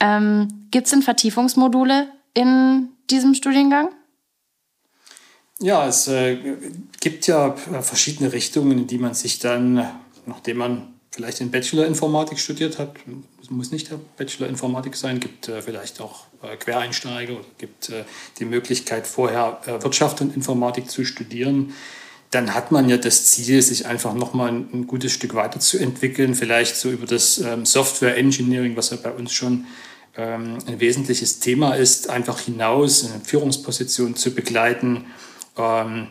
Ähm, 0.00 0.66
Gibt 0.70 0.86
es 0.86 0.92
denn 0.92 1.02
Vertiefungsmodule 1.02 2.08
in 2.32 2.88
diesem 3.10 3.34
Studiengang? 3.34 3.90
Ja, 5.60 5.86
es 5.86 6.08
äh, 6.08 6.38
gibt 7.00 7.26
ja 7.26 7.52
verschiedene 7.52 8.32
Richtungen, 8.32 8.78
in 8.78 8.86
die 8.86 8.98
man 8.98 9.12
sich 9.12 9.40
dann, 9.40 9.86
nachdem 10.24 10.56
man 10.56 10.97
vielleicht 11.18 11.40
in 11.40 11.50
Bachelor 11.50 11.84
Informatik 11.84 12.38
studiert 12.38 12.78
hat, 12.78 12.94
muss 13.50 13.72
nicht 13.72 13.90
der 13.90 13.98
Bachelor 14.16 14.46
Informatik 14.46 14.94
sein, 14.94 15.18
gibt 15.18 15.48
äh, 15.48 15.60
vielleicht 15.62 16.00
auch 16.00 16.26
äh, 16.42 16.56
Quereinsteiger 16.56 17.32
oder 17.32 17.44
gibt 17.58 17.88
äh, 17.88 18.04
die 18.38 18.44
Möglichkeit, 18.44 19.04
vorher 19.04 19.60
äh, 19.66 19.82
Wirtschaft 19.82 20.20
und 20.20 20.36
Informatik 20.36 20.88
zu 20.88 21.04
studieren. 21.04 21.74
Dann 22.30 22.54
hat 22.54 22.70
man 22.70 22.88
ja 22.88 22.98
das 22.98 23.26
Ziel, 23.26 23.62
sich 23.62 23.86
einfach 23.86 24.14
nochmal 24.14 24.50
ein, 24.50 24.68
ein 24.72 24.86
gutes 24.86 25.10
Stück 25.10 25.34
weiterzuentwickeln, 25.34 26.36
vielleicht 26.36 26.76
so 26.76 26.88
über 26.88 27.06
das 27.06 27.38
ähm, 27.38 27.66
Software 27.66 28.16
Engineering, 28.16 28.76
was 28.76 28.90
ja 28.90 28.96
bei 29.02 29.10
uns 29.10 29.32
schon 29.32 29.66
ähm, 30.16 30.58
ein 30.68 30.78
wesentliches 30.78 31.40
Thema 31.40 31.74
ist, 31.74 32.10
einfach 32.10 32.38
hinaus 32.38 33.04
eine 33.04 33.24
Führungsposition 33.24 34.14
zu 34.14 34.36
begleiten 34.36 35.06
ähm, 35.56 36.06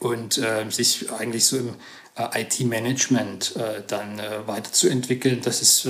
und 0.00 0.38
äh, 0.38 0.68
sich 0.70 1.12
eigentlich 1.12 1.44
so 1.44 1.58
im 1.58 1.76
IT-Management 2.16 3.56
äh, 3.56 3.82
dann 3.86 4.18
äh, 4.18 4.46
weiterzuentwickeln. 4.46 5.40
Das 5.42 5.62
ist 5.62 5.88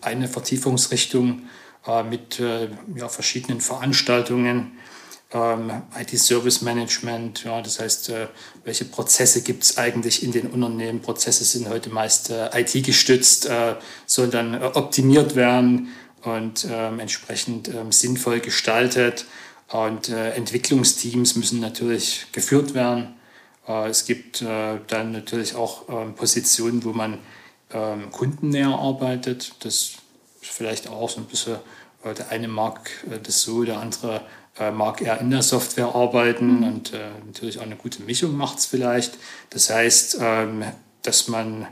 eine 0.00 0.28
Vertiefungsrichtung 0.28 1.42
mit 2.08 2.38
ja, 2.38 3.08
verschiedenen 3.08 3.60
Veranstaltungen. 3.60 4.78
ähm, 5.34 5.82
IT-Service 5.98 6.62
Management, 6.62 7.44
ja, 7.44 7.60
das 7.60 7.80
heißt, 7.80 8.10
äh, 8.10 8.28
welche 8.64 8.84
Prozesse 8.84 9.42
gibt 9.42 9.64
es 9.64 9.76
eigentlich 9.76 10.22
in 10.22 10.32
den 10.32 10.46
Unternehmen? 10.46 11.02
Prozesse 11.02 11.44
sind 11.44 11.68
heute 11.68 11.90
meist 11.90 12.30
äh, 12.30 12.48
IT-gestützt, 12.60 13.46
äh, 13.46 13.74
sollen 14.06 14.30
dann 14.30 14.54
äh, 14.54 14.64
optimiert 14.74 15.34
werden 15.34 15.88
und 16.22 16.66
ähm, 16.70 17.00
entsprechend 17.00 17.68
ähm, 17.68 17.90
sinnvoll 17.90 18.40
gestaltet. 18.40 19.26
Und 19.68 20.08
äh, 20.08 20.30
Entwicklungsteams 20.30 21.34
müssen 21.34 21.58
natürlich 21.58 22.26
geführt 22.32 22.74
werden. 22.74 23.14
Äh, 23.66 23.88
es 23.88 24.04
gibt 24.04 24.42
dann 24.42 25.12
natürlich 25.12 25.54
auch 25.54 25.88
ähm, 25.88 26.14
Positionen, 26.14 26.84
wo 26.84 26.92
man 26.92 27.18
ähm, 27.72 28.10
kundennäher 28.10 28.68
arbeitet. 28.68 29.54
Das 29.60 29.74
ist 29.74 29.98
vielleicht 30.42 30.88
auch 30.88 31.08
so 31.08 31.20
ein 31.20 31.26
bisschen, 31.26 31.56
der 32.04 32.28
eine 32.30 32.48
mag 32.48 32.90
das 33.22 33.42
so, 33.42 33.64
der 33.64 33.80
andere 33.80 34.20
äh, 34.58 34.70
mag 34.70 35.00
er 35.00 35.20
in 35.20 35.30
der 35.30 35.42
Software 35.42 35.94
arbeiten 35.94 36.58
mhm. 36.58 36.64
und 36.64 36.92
äh, 36.92 37.10
natürlich 37.26 37.58
auch 37.58 37.64
eine 37.64 37.76
gute 37.76 38.02
Mischung 38.02 38.36
macht 38.36 38.58
es 38.58 38.66
vielleicht. 38.66 39.18
Das 39.50 39.68
heißt, 39.68 40.18
ähm, 40.20 40.64
dass 41.02 41.26
man 41.26 41.66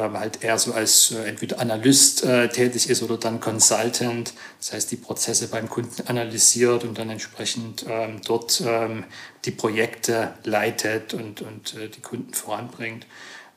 halt 0.00 0.42
eher 0.42 0.58
so 0.58 0.72
als 0.72 1.12
äh, 1.12 1.24
entweder 1.24 1.60
Analyst 1.60 2.24
äh, 2.24 2.48
tätig 2.48 2.90
ist 2.90 3.02
oder 3.02 3.16
dann 3.16 3.40
Consultant, 3.40 4.32
das 4.58 4.72
heißt 4.72 4.90
die 4.90 4.96
Prozesse 4.96 5.48
beim 5.48 5.68
Kunden 5.68 6.06
analysiert 6.06 6.84
und 6.84 6.98
dann 6.98 7.10
entsprechend 7.10 7.84
ähm, 7.88 8.20
dort 8.24 8.62
ähm, 8.64 9.04
die 9.44 9.50
Projekte 9.50 10.34
leitet 10.44 11.14
und, 11.14 11.42
und 11.42 11.74
äh, 11.74 11.88
die 11.88 12.00
Kunden 12.00 12.34
voranbringt. 12.34 13.06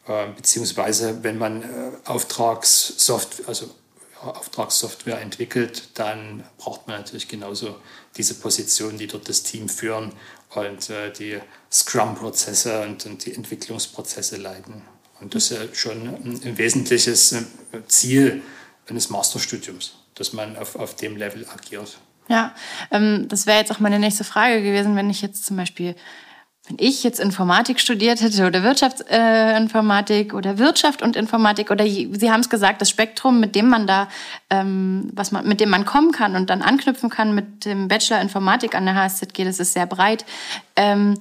Ähm, 0.08 0.36
beziehungsweise 0.36 1.24
wenn 1.24 1.38
man 1.38 1.64
äh, 1.64 1.66
Auftragssoftware, 2.06 3.48
also 3.48 3.70
Auftragssoftware 4.22 5.22
entwickelt, 5.22 5.90
dann 5.96 6.44
braucht 6.58 6.88
man 6.88 6.98
natürlich 6.98 7.28
genauso 7.28 7.76
diese 8.16 8.36
Positionen, 8.36 8.98
die 8.98 9.08
dort 9.08 9.30
das 9.30 9.44
Team 9.44 9.70
führen 9.70 10.14
und 10.56 10.90
äh, 10.90 11.12
die 11.12 11.40
Scrum-Prozesse 11.72 12.82
und, 12.82 13.06
und, 13.06 13.26
die 13.26 13.36
Entwicklungsprozesse 13.36 14.38
leiten. 14.38 14.82
Und 15.20 15.34
das 15.34 15.52
ist 15.52 15.58
ja 15.58 15.64
schon 15.74 16.08
ein, 16.08 16.58
wesentliches 16.58 17.36
Ziel 17.88 18.42
eines 18.88 19.10
Masterstudiums, 19.10 19.96
dass 20.16 20.34
man 20.34 20.56
auf, 20.58 20.76
auf 20.76 20.96
dem 20.96 21.18
Level 21.18 21.46
agiert. 21.50 21.98
Ja, 22.30 22.54
ähm, 22.92 23.28
das 23.30 23.46
wäre 23.46 23.58
jetzt 23.58 23.72
auch 23.72 23.80
meine 23.80 24.00
nächste 24.00 24.24
Frage 24.24 24.62
gewesen, 24.62 24.96
wenn 24.96 25.10
ich 25.10 25.22
jetzt 25.22 25.46
zum 25.46 25.58
Beispiel 25.58 25.96
wenn 26.68 26.78
ich 26.80 27.04
jetzt 27.04 27.20
Informatik 27.20 27.80
studiert 27.80 28.22
hätte 28.22 28.46
oder 28.46 28.62
Wirtschaftsinformatik 28.62 30.34
äh, 30.34 30.36
oder 30.36 30.58
Wirtschaft 30.58 31.02
und 31.02 31.16
Informatik 31.16 31.72
oder 31.72 31.86
Sie 31.86 32.30
haben 32.30 32.42
es 32.42 32.50
gesagt, 32.50 32.82
das 32.82 32.90
Spektrum, 32.90 33.40
mit 33.40 33.56
dem 33.56 33.70
man 33.70 33.88
da, 33.88 34.10
ähm, 34.50 35.10
was 35.14 35.32
man, 35.32 35.48
mit 35.48 35.62
dem 35.62 35.70
man 35.70 35.86
kommen 35.86 36.12
kann 36.12 36.36
und 36.36 36.50
dann 36.50 36.62
anknüpfen 36.62 37.10
kann 37.10 37.34
mit 37.34 37.64
dem 37.64 37.88
Bachelor 37.88 38.22
Informatik 38.22 38.76
an 38.76 38.86
der 38.86 38.96
HSZG, 38.96 39.46
das 39.46 39.60
ist 39.60 39.74
sehr 39.74 39.86
breit. 39.86 40.26
Ähm, 40.76 41.18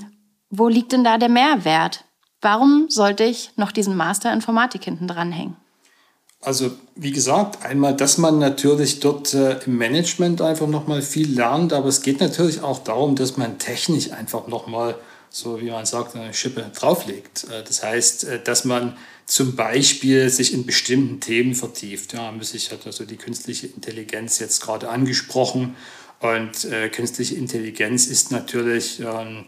wo 0.51 0.69
liegt 0.69 0.93
denn 0.93 1.05
da 1.05 1.17
der 1.17 1.29
Mehrwert? 1.29 2.05
Warum 2.47 2.87
sollte 2.89 3.25
ich 3.25 3.51
noch 3.57 3.73
diesen 3.73 3.97
Master 3.97 4.33
Informatik 4.33 4.85
hinten 4.85 5.09
dranhängen? 5.09 5.57
Also 6.41 6.71
wie 6.95 7.11
gesagt, 7.11 7.65
einmal, 7.65 7.97
dass 7.97 8.19
man 8.19 8.39
natürlich 8.39 9.01
dort 9.01 9.35
äh, 9.35 9.59
im 9.67 9.77
Management 9.79 10.41
einfach 10.41 10.69
nochmal 10.69 11.03
viel 11.03 11.35
lernt, 11.35 11.73
aber 11.73 11.89
es 11.89 12.03
geht 12.03 12.21
natürlich 12.21 12.61
auch 12.61 12.79
darum, 12.85 13.17
dass 13.17 13.37
man 13.37 13.59
technisch 13.59 14.13
einfach 14.13 14.47
nochmal 14.47 14.93
mal 14.93 14.95
so 15.29 15.61
wie 15.61 15.71
man 15.71 15.87
sagt, 15.87 16.15
eine 16.15 16.33
Schippe 16.33 16.71
drauflegt. 16.75 17.45
Äh, 17.51 17.65
das 17.65 17.83
heißt, 17.83 18.25
äh, 18.25 18.43
dass 18.43 18.65
man 18.65 18.97
zum 19.27 19.57
Beispiel 19.57 20.31
sich 20.31 20.55
in 20.55 20.67
bestimmten 20.67 21.21
Themen 21.21 21.55
vertieft. 21.55 22.13
Ja, 22.13 22.33
ich 22.41 22.71
hat 22.71 22.87
also 22.87 23.05
die 23.05 23.17
künstliche 23.17 23.67
Intelligenz 23.67 24.39
jetzt 24.39 24.63
gerade 24.63 24.89
angesprochen 24.89 25.75
und 26.21 26.65
äh, 26.65 26.89
künstliche 26.91 27.35
Intelligenz 27.35 28.07
ist 28.07 28.31
natürlich 28.31 29.01
äh, 29.01 29.45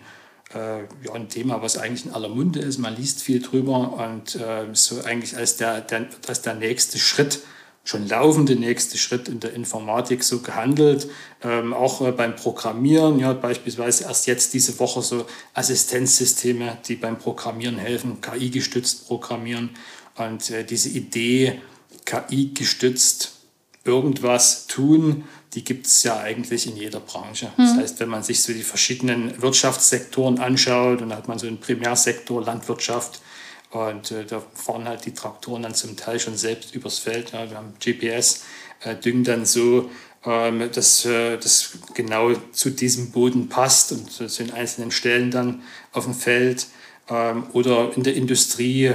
ja, 0.55 1.13
ein 1.13 1.29
Thema, 1.29 1.61
was 1.63 1.77
eigentlich 1.77 2.07
in 2.07 2.13
aller 2.13 2.29
Munde 2.29 2.61
ist. 2.61 2.79
Man 2.79 2.97
liest 2.97 3.23
viel 3.23 3.41
drüber 3.41 4.13
und 4.13 4.35
äh, 4.37 4.67
so 4.73 5.03
eigentlich 5.03 5.37
als 5.37 5.57
der, 5.57 5.81
der, 5.81 6.09
als 6.27 6.43
der 6.43 6.55
nächste 6.55 6.99
Schritt 6.99 7.41
schon 7.89 8.07
laufende 8.07 8.55
nächste 8.55 8.99
Schritt 8.99 9.29
in 9.29 9.41
der 9.41 9.55
Informatik 9.55 10.23
so 10.23 10.41
gehandelt. 10.41 11.09
Ähm, 11.43 11.73
auch 11.73 12.03
äh, 12.03 12.13
beim 12.13 12.37
Programmieren, 12.37 13.19
ja, 13.19 13.33
beispielsweise 13.33 14.05
erst 14.05 14.27
jetzt 14.27 14.53
diese 14.53 14.79
Woche 14.79 15.01
so 15.01 15.27
Assistenzsysteme, 15.55 16.77
die 16.87 16.97
beim 16.97 17.19
Programmieren 17.19 17.79
helfen, 17.79 18.21
KI-gestützt 18.21 19.07
programmieren. 19.07 19.71
Und 20.17 20.51
äh, 20.51 20.65
diese 20.65 20.91
Idee, 20.91 21.63
KI-gestützt 22.05 23.33
irgendwas 23.85 24.67
tun, 24.67 25.25
die 25.55 25.65
gibt 25.65 25.87
es 25.87 26.03
ja 26.03 26.19
eigentlich 26.19 26.67
in 26.67 26.77
jeder 26.77 27.01
Branche. 27.01 27.51
Mhm. 27.57 27.63
Das 27.63 27.77
heißt, 27.77 28.01
wenn 28.01 28.09
man 28.09 28.23
sich 28.23 28.43
so 28.43 28.53
die 28.53 28.63
verschiedenen 28.63 29.41
Wirtschaftssektoren 29.41 30.39
anschaut, 30.39 31.03
und 31.03 31.11
da 31.11 31.17
hat 31.17 31.29
man 31.29 31.39
so 31.39 31.47
einen 31.47 31.61
Primärsektor 31.61 32.43
Landwirtschaft, 32.43 33.21
und 33.71 34.11
äh, 34.11 34.25
da 34.25 34.43
fahren 34.55 34.89
halt 34.89 35.05
die 35.05 35.13
Traktoren 35.13 35.63
dann 35.63 35.75
zum 35.75 35.97
Teil 35.97 36.19
schon 36.19 36.37
selbst 36.37 36.75
übers 36.75 36.99
Feld. 36.99 37.33
Ja. 37.33 37.51
Wir 37.51 37.59
haben 37.59 37.75
GPS, 37.79 38.45
äh, 38.83 38.95
düngen 38.95 39.25
dann 39.25 39.45
so, 39.45 39.91
ähm, 40.25 40.71
dass 40.73 41.05
äh, 41.05 41.37
das 41.37 41.73
genau 41.95 42.35
zu 42.53 42.71
diesem 42.71 43.11
Boden 43.11 43.49
passt 43.49 43.93
und 43.93 44.11
zu 44.11 44.27
den 44.27 44.53
einzelnen 44.53 44.91
Stellen 44.91 45.31
dann 45.31 45.63
auf 45.93 46.05
dem 46.05 46.15
Feld. 46.15 46.67
Ähm, 47.11 47.45
oder 47.53 47.91
in 47.97 48.03
der 48.03 48.15
Industrie, 48.15 48.87
äh, 48.87 48.95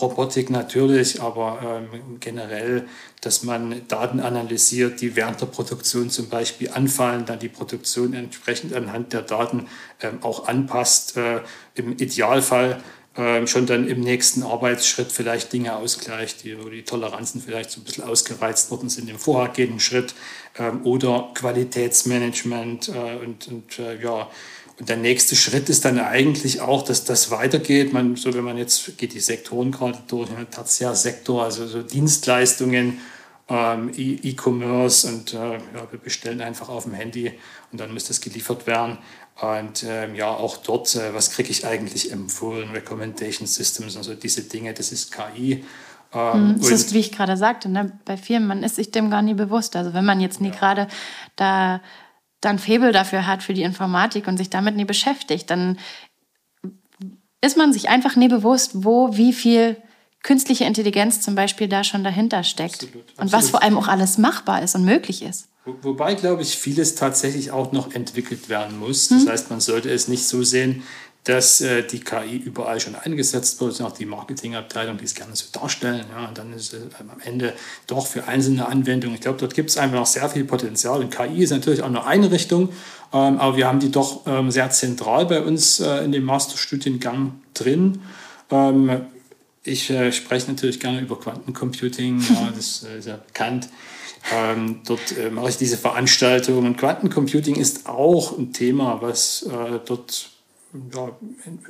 Robotik 0.00 0.48
natürlich, 0.48 1.20
aber 1.20 1.88
ähm, 1.92 2.18
generell, 2.18 2.88
dass 3.20 3.42
man 3.42 3.86
Daten 3.86 4.20
analysiert, 4.20 5.00
die 5.02 5.14
während 5.14 5.40
der 5.42 5.46
Produktion 5.46 6.08
zum 6.08 6.28
Beispiel 6.30 6.70
anfallen, 6.70 7.26
dann 7.26 7.38
die 7.38 7.50
Produktion 7.50 8.14
entsprechend 8.14 8.72
anhand 8.72 9.12
der 9.12 9.22
Daten 9.22 9.66
ähm, 10.00 10.18
auch 10.22 10.48
anpasst. 10.48 11.18
Äh, 11.18 11.40
Im 11.74 11.92
Idealfall 11.92 12.80
ähm, 13.16 13.46
schon 13.46 13.66
dann 13.66 13.88
im 13.88 14.00
nächsten 14.00 14.42
Arbeitsschritt 14.42 15.12
vielleicht 15.12 15.52
Dinge 15.52 15.76
ausgleicht, 15.76 16.44
die, 16.44 16.62
wo 16.62 16.68
die 16.68 16.84
Toleranzen 16.84 17.42
vielleicht 17.42 17.70
so 17.70 17.80
ein 17.80 17.84
bisschen 17.84 18.04
ausgereizt 18.04 18.70
worden 18.70 18.88
sind 18.88 19.10
im 19.10 19.18
vorhergehenden 19.18 19.80
Schritt 19.80 20.14
ähm, 20.56 20.86
oder 20.86 21.30
Qualitätsmanagement 21.34 22.88
äh, 22.88 23.16
und, 23.22 23.48
und 23.48 23.78
äh, 23.80 24.00
ja, 24.00 24.30
und 24.80 24.88
der 24.88 24.96
nächste 24.96 25.36
Schritt 25.36 25.68
ist 25.68 25.84
dann 25.84 26.00
eigentlich 26.00 26.62
auch, 26.62 26.82
dass 26.82 27.04
das 27.04 27.30
weitergeht. 27.30 27.92
Man, 27.92 28.16
so 28.16 28.32
wenn 28.32 28.44
man 28.44 28.56
jetzt 28.56 28.96
geht 28.96 29.12
die 29.12 29.20
Sektoren 29.20 29.72
gerade 29.72 29.98
durch, 30.08 30.30
ne, 30.30 30.46
Tertiärsektor, 30.50 31.44
also 31.44 31.66
so 31.66 31.82
Dienstleistungen, 31.82 32.98
ähm, 33.50 33.92
E-Commerce 33.94 35.06
und 35.06 35.34
äh, 35.34 35.36
ja, 35.36 35.90
wir 35.90 35.98
bestellen 36.02 36.40
einfach 36.40 36.70
auf 36.70 36.84
dem 36.84 36.94
Handy 36.94 37.30
und 37.70 37.78
dann 37.78 37.92
muss 37.92 38.04
das 38.04 38.22
geliefert 38.22 38.66
werden. 38.66 38.96
Und 39.42 39.84
ähm, 39.86 40.14
ja, 40.14 40.28
auch 40.30 40.56
dort, 40.56 40.94
äh, 40.94 41.12
was 41.12 41.30
kriege 41.30 41.50
ich 41.50 41.66
eigentlich 41.66 42.10
empfohlen? 42.10 42.70
Recommendation 42.70 43.46
Systems, 43.46 43.98
also 43.98 44.14
diese 44.14 44.44
Dinge, 44.44 44.72
das 44.72 44.92
ist 44.92 45.12
KI. 45.12 45.62
Ähm, 46.14 46.56
das 46.58 46.70
ist, 46.70 46.94
wie 46.94 47.00
ich 47.00 47.12
gerade 47.12 47.36
sagte, 47.36 47.68
ne? 47.68 47.92
bei 48.06 48.16
Firmen, 48.16 48.48
man 48.48 48.62
ist 48.62 48.76
sich 48.76 48.90
dem 48.90 49.10
gar 49.10 49.20
nie 49.20 49.34
bewusst. 49.34 49.76
Also 49.76 49.92
wenn 49.92 50.06
man 50.06 50.20
jetzt 50.20 50.40
nie 50.40 50.48
ja. 50.48 50.54
gerade 50.54 50.88
da 51.36 51.82
dann 52.40 52.58
Febel 52.58 52.92
dafür 52.92 53.26
hat 53.26 53.42
für 53.42 53.54
die 53.54 53.62
Informatik 53.62 54.26
und 54.26 54.36
sich 54.36 54.50
damit 54.50 54.76
nie 54.76 54.84
beschäftigt, 54.84 55.50
dann 55.50 55.78
ist 57.40 57.56
man 57.56 57.72
sich 57.72 57.88
einfach 57.88 58.16
nie 58.16 58.28
bewusst, 58.28 58.70
wo 58.74 59.16
wie 59.16 59.32
viel 59.32 59.76
künstliche 60.22 60.64
Intelligenz 60.64 61.20
zum 61.20 61.34
Beispiel 61.34 61.68
da 61.68 61.84
schon 61.84 62.04
dahinter 62.04 62.44
steckt. 62.44 62.74
Absolut, 62.74 62.96
absolut. 62.96 63.20
Und 63.20 63.32
was 63.32 63.50
vor 63.50 63.62
allem 63.62 63.78
auch 63.78 63.88
alles 63.88 64.18
machbar 64.18 64.62
ist 64.62 64.74
und 64.74 64.84
möglich 64.84 65.22
ist. 65.22 65.48
Wobei, 65.64 66.14
glaube 66.14 66.42
ich, 66.42 66.56
vieles 66.56 66.94
tatsächlich 66.94 67.50
auch 67.50 67.72
noch 67.72 67.92
entwickelt 67.92 68.48
werden 68.48 68.78
muss. 68.78 69.08
Das 69.08 69.22
hm. 69.22 69.28
heißt, 69.28 69.50
man 69.50 69.60
sollte 69.60 69.90
es 69.90 70.08
nicht 70.08 70.26
so 70.26 70.42
sehen, 70.42 70.82
dass 71.24 71.60
äh, 71.60 71.82
die 71.82 72.00
KI 72.00 72.36
überall 72.36 72.80
schon 72.80 72.94
eingesetzt 72.94 73.60
wird, 73.60 73.80
auch 73.82 73.92
die 73.92 74.06
Marketingabteilung, 74.06 74.96
die 74.96 75.04
es 75.04 75.14
gerne 75.14 75.36
so 75.36 75.46
darstellen. 75.52 76.06
Ja, 76.10 76.28
und 76.28 76.38
dann 76.38 76.52
ist 76.54 76.72
es 76.72 76.82
am 76.98 77.20
Ende 77.22 77.52
doch 77.86 78.06
für 78.06 78.26
einzelne 78.26 78.66
Anwendungen. 78.66 79.16
Ich 79.16 79.20
glaube, 79.20 79.38
dort 79.38 79.54
gibt 79.54 79.70
es 79.70 79.76
einfach 79.76 79.96
noch 79.96 80.06
sehr 80.06 80.28
viel 80.30 80.44
Potenzial. 80.44 81.00
Und 81.00 81.14
KI 81.14 81.42
ist 81.42 81.50
natürlich 81.50 81.82
auch 81.82 81.90
nur 81.90 82.06
eine 82.06 82.30
Richtung, 82.30 82.70
ähm, 83.12 83.38
aber 83.38 83.56
wir 83.56 83.66
haben 83.66 83.80
die 83.80 83.90
doch 83.90 84.26
ähm, 84.26 84.50
sehr 84.50 84.70
zentral 84.70 85.26
bei 85.26 85.42
uns 85.42 85.80
äh, 85.80 86.04
in 86.04 86.12
dem 86.12 86.24
Masterstudiengang 86.24 87.40
drin. 87.52 88.00
Ähm, 88.50 89.02
ich 89.62 89.90
äh, 89.90 90.12
spreche 90.12 90.50
natürlich 90.50 90.80
gerne 90.80 91.00
über 91.00 91.18
Quantencomputing, 91.20 92.20
ja, 92.20 92.50
das 92.56 92.84
äh, 92.84 92.98
ist 92.98 93.06
ja 93.08 93.16
bekannt. 93.16 93.68
Ähm, 94.34 94.80
dort 94.86 95.16
äh, 95.18 95.30
mache 95.30 95.50
ich 95.50 95.56
diese 95.58 95.76
Veranstaltung 95.76 96.64
und 96.64 96.76
Quantencomputing 96.76 97.56
ist 97.56 97.88
auch 97.88 98.38
ein 98.38 98.52
Thema, 98.52 99.00
was 99.02 99.42
äh, 99.42 99.80
dort 99.84 100.29
ja, 100.94 101.10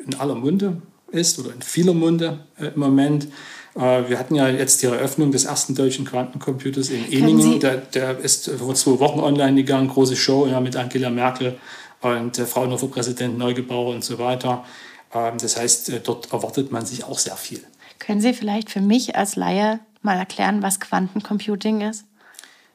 in, 0.06 0.14
aller 0.14 0.34
Munde 0.34 0.82
ist 1.10 1.38
oder 1.38 1.52
in 1.52 1.62
vieler 1.62 1.94
Munde 1.94 2.40
äh, 2.58 2.66
im 2.66 2.80
Moment. 2.80 3.28
Äh, 3.74 4.08
wir 4.08 4.18
hatten 4.18 4.34
ja 4.34 4.48
jetzt 4.48 4.82
die 4.82 4.86
Eröffnung 4.86 5.32
des 5.32 5.44
ersten 5.44 5.74
deutschen 5.74 6.04
Quantencomputers 6.04 6.90
in 6.90 7.10
Eningen. 7.10 7.60
Der, 7.60 7.78
der, 7.78 8.18
ist 8.18 8.50
vor 8.50 8.74
zwei 8.74 8.98
Wochen 8.98 9.20
online 9.20 9.56
gegangen, 9.56 9.88
große 9.88 10.16
Show 10.16 10.46
ja, 10.46 10.60
mit 10.60 10.76
Angela 10.76 11.10
Merkel 11.10 11.58
und 12.00 12.38
äh, 12.38 12.46
Fraunhofer 12.46 12.88
Präsident 12.88 13.38
Neugebauer 13.38 13.94
und 13.94 14.04
so 14.04 14.18
weiter. 14.18 14.64
Ähm, 15.12 15.38
das 15.40 15.56
heißt, 15.56 15.90
äh, 15.90 16.00
dort 16.00 16.32
erwartet 16.32 16.72
man 16.72 16.86
sich 16.86 17.04
auch 17.04 17.18
sehr 17.18 17.36
viel. 17.36 17.60
Können 17.98 18.20
Sie 18.20 18.32
vielleicht 18.32 18.70
für 18.70 18.80
mich 18.80 19.16
als 19.16 19.36
Laie 19.36 19.80
mal 20.02 20.16
erklären, 20.16 20.62
was 20.62 20.80
Quantencomputing 20.80 21.82
ist? 21.82 22.04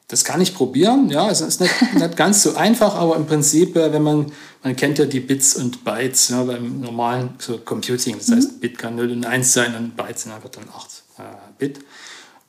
Das 0.08 0.24
kann 0.24 0.40
ich 0.40 0.54
probieren, 0.54 1.10
ja, 1.10 1.28
es 1.30 1.40
ist 1.40 1.60
nicht, 1.60 1.74
nicht 1.94 2.16
ganz 2.16 2.42
so 2.42 2.54
einfach, 2.54 2.94
aber 2.94 3.16
im 3.16 3.26
Prinzip, 3.26 3.74
äh, 3.76 3.92
wenn 3.92 4.02
man, 4.02 4.32
man 4.62 4.76
kennt 4.76 4.98
ja 4.98 5.04
die 5.04 5.20
Bits 5.20 5.56
und 5.56 5.84
Bytes 5.84 6.28
ja, 6.28 6.44
beim 6.44 6.80
normalen 6.80 7.30
so 7.38 7.58
Computing, 7.58 8.16
das 8.18 8.30
heißt, 8.30 8.60
Bit 8.60 8.78
kann 8.78 8.94
0 8.94 9.10
und 9.10 9.26
1 9.26 9.52
sein 9.52 9.74
und 9.74 9.96
Bytes 9.96 10.22
sind 10.22 10.32
einfach 10.32 10.50
dann 10.50 10.68
8 10.68 11.02
äh, 11.18 11.22
Bit. 11.58 11.80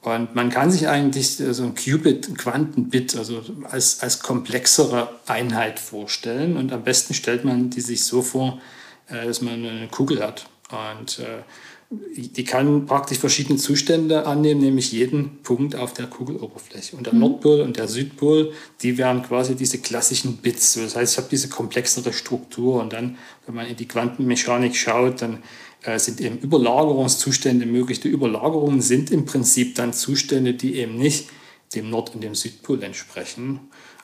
Und 0.01 0.35
man 0.35 0.49
kann 0.49 0.71
sich 0.71 0.87
eigentlich 0.87 1.35
so 1.35 1.63
ein 1.63 1.75
Qubit, 1.75 2.29
ein 2.29 2.37
Quantenbit, 2.37 3.17
also 3.17 3.43
als, 3.69 4.01
als 4.01 4.21
komplexere 4.21 5.09
Einheit 5.25 5.79
vorstellen. 5.79 6.55
Und 6.55 6.71
am 6.71 6.83
besten 6.83 7.13
stellt 7.13 7.43
man 7.43 7.71
die 7.71 7.81
sich 7.81 8.05
so 8.05 8.21
vor, 8.21 8.61
äh, 9.09 9.25
dass 9.25 9.41
man 9.41 9.53
eine 9.65 9.87
Kugel 9.89 10.23
hat. 10.23 10.47
Und 10.69 11.19
äh, 11.19 11.43
die 11.89 12.44
kann 12.44 12.86
praktisch 12.86 13.17
verschiedene 13.17 13.58
Zustände 13.58 14.25
annehmen, 14.25 14.60
nämlich 14.60 14.91
jeden 14.91 15.41
Punkt 15.44 15.75
auf 15.75 15.94
der 15.94 16.08
Kugeloberfläche. 16.08 16.98
Und 16.98 17.06
der 17.06 17.13
mhm. 17.13 17.20
Nordpol 17.20 17.62
und 17.62 17.77
der 17.77 17.88
Südpol, 17.88 18.51
die 18.82 18.98
wären 18.98 19.24
quasi 19.24 19.56
diese 19.56 19.77
klassischen 19.77 20.38
Bits. 20.38 20.74
Das 20.74 20.98
heißt, 20.98 21.13
ich 21.13 21.17
habe 21.17 21.29
diese 21.32 21.48
komplexere 21.48 22.12
Struktur. 22.12 22.82
Und 22.82 22.91
dann, 22.91 23.17
wenn 23.46 23.56
man 23.56 23.67
in 23.67 23.77
die 23.77 23.88
Quantenmechanik 23.88 24.75
schaut, 24.75 25.22
dann 25.22 25.44
äh, 25.84 25.98
sind 25.98 26.20
eben 26.20 26.38
Überlagerungszustände 26.39 27.65
möglich. 27.65 28.01
Die 28.01 28.10
Überlagerungen 28.10 28.82
sind 28.82 29.10
im 29.10 29.25
Prinzip 29.25 29.75
dann 29.75 29.94
Zustände, 29.94 30.56
die 30.56 30.75
eben 30.75 30.98
nicht 30.98 31.29
dem 31.74 31.89
Nord- 31.89 32.13
und 32.13 32.22
dem 32.22 32.36
Südpol 32.36 32.84
entsprechen. 32.84 33.62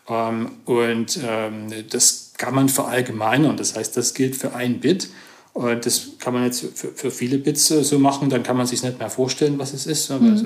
Ähm, 0.07 0.51
und 0.63 1.19
ähm, 1.21 1.67
das 1.89 2.31
kann 2.37 2.55
man 2.55 2.69
verallgemeinern. 2.69 3.57
Das 3.57 3.75
heißt, 3.75 3.97
das 3.97 4.13
gilt 4.13 4.37
für 4.37 4.55
ein 4.55 4.79
Bit. 4.79 5.09
Und 5.53 5.85
das 5.85 6.09
kann 6.17 6.33
man 6.33 6.45
jetzt 6.45 6.65
für, 6.73 6.87
für 6.87 7.11
viele 7.11 7.37
Bits 7.37 7.69
äh, 7.69 7.83
so 7.83 7.99
machen, 7.99 8.29
dann 8.29 8.41
kann 8.41 8.57
man 8.57 8.65
sich 8.65 8.81
nicht 8.81 8.97
mehr 8.97 9.09
vorstellen, 9.09 9.59
was 9.59 9.73
es 9.73 9.85
ist. 9.85 10.09
Mhm. 10.09 10.31
Also 10.31 10.45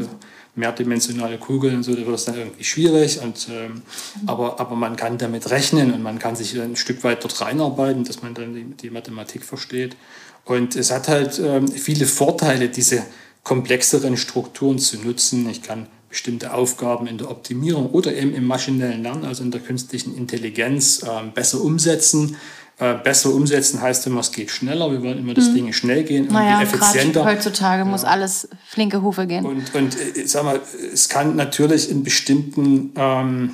mehrdimensionale 0.55 1.37
Kugeln 1.37 1.77
und 1.77 1.83
so, 1.83 1.93
da 1.95 2.05
wird 2.05 2.15
es 2.15 2.25
dann 2.25 2.35
irgendwie 2.35 2.63
schwierig. 2.63 3.21
Und, 3.21 3.47
ähm, 3.49 3.73
mhm. 3.73 3.81
aber, 4.27 4.59
aber 4.59 4.75
man 4.75 4.97
kann 4.97 5.17
damit 5.17 5.49
rechnen 5.49 5.93
und 5.93 6.03
man 6.03 6.19
kann 6.19 6.35
sich 6.35 6.59
ein 6.59 6.75
Stück 6.75 7.03
weit 7.05 7.23
dort 7.23 7.39
reinarbeiten, 7.39 8.03
dass 8.03 8.21
man 8.21 8.33
dann 8.33 8.53
die, 8.53 8.63
die 8.63 8.89
Mathematik 8.89 9.43
versteht. 9.43 9.95
Und 10.43 10.75
es 10.75 10.91
hat 10.91 11.07
halt 11.07 11.39
ähm, 11.39 11.67
viele 11.67 12.05
Vorteile, 12.05 12.69
diese 12.69 13.03
komplexeren 13.43 14.17
Strukturen 14.17 14.77
zu 14.77 14.97
nutzen. 14.97 15.49
Ich 15.49 15.61
kann 15.61 15.87
bestimmte 16.09 16.53
Aufgaben 16.53 17.07
in 17.07 17.17
der 17.17 17.29
Optimierung 17.29 17.91
oder 17.91 18.13
eben 18.13 18.33
im 18.33 18.45
maschinellen 18.45 19.03
Lernen, 19.03 19.25
also 19.25 19.43
in 19.43 19.51
der 19.51 19.61
künstlichen 19.61 20.15
Intelligenz, 20.15 21.03
äh, 21.03 21.07
besser 21.33 21.61
umsetzen. 21.61 22.35
Äh, 22.79 22.93
besser 22.95 23.33
umsetzen 23.33 23.81
heißt 23.81 24.05
immer, 24.05 24.19
es 24.19 24.31
geht 24.31 24.51
schneller. 24.51 24.91
Wir 24.91 25.01
wollen 25.01 25.17
immer, 25.17 25.33
dass 25.33 25.49
mhm. 25.49 25.55
Dinge 25.55 25.73
schnell 25.73 26.03
gehen, 26.03 26.27
naja, 26.27 26.61
effizienter. 26.61 27.25
Heutzutage 27.25 27.79
ja. 27.79 27.85
muss 27.85 28.03
alles 28.03 28.47
flinke 28.67 29.01
Hufe 29.01 29.25
gehen. 29.25 29.45
Und, 29.45 29.73
und 29.73 29.95
äh, 29.99 30.27
sag 30.27 30.43
mal, 30.43 30.61
es 30.93 31.09
kann 31.09 31.35
natürlich 31.35 31.89
in 31.89 32.03
bestimmten 32.03 32.91
ähm, 32.95 33.53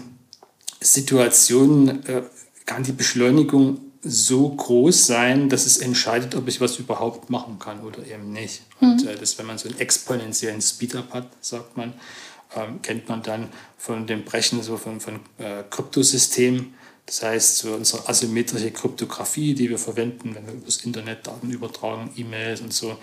Situationen 0.82 2.06
äh, 2.06 2.24
kann 2.66 2.84
die 2.84 2.92
Beschleunigung 2.92 3.80
so 4.02 4.50
groß 4.50 5.08
sein, 5.08 5.48
dass 5.48 5.66
es 5.66 5.78
entscheidet, 5.78 6.36
ob 6.36 6.50
ich 6.50 6.60
was 6.60 6.78
überhaupt 6.78 7.30
machen 7.30 7.60
kann 7.60 7.80
oder 7.80 8.06
eben 8.06 8.34
nicht. 8.34 8.64
Mhm. 8.82 8.92
Und 8.92 9.08
äh, 9.08 9.16
das, 9.16 9.38
wenn 9.38 9.46
man 9.46 9.58
so 9.58 9.70
einen 9.70 9.80
exponentiellen 9.80 10.62
Speed-up 10.62 11.14
hat, 11.14 11.30
sagt 11.40 11.78
man, 11.78 11.94
ähm, 12.56 12.82
kennt 12.82 13.08
man 13.08 13.24
dann 13.24 13.48
von 13.78 14.06
dem 14.06 14.26
Brechen 14.26 14.62
so 14.62 14.76
von, 14.76 15.00
von 15.00 15.16
äh, 15.38 15.64
Kryptosystemen 15.70 16.74
das 17.06 17.22
heißt, 17.22 17.58
so 17.58 17.74
unsere 17.74 18.08
asymmetrische 18.08 18.72
Kryptographie, 18.72 19.54
die 19.54 19.70
wir 19.70 19.78
verwenden, 19.78 20.36
wenn 20.36 20.48
wir 20.48 20.54
übers 20.54 20.78
Internet 20.78 21.28
Daten 21.28 21.50
übertragen, 21.52 22.10
E-Mails 22.16 22.62
und 22.62 22.74
so, 22.74 22.98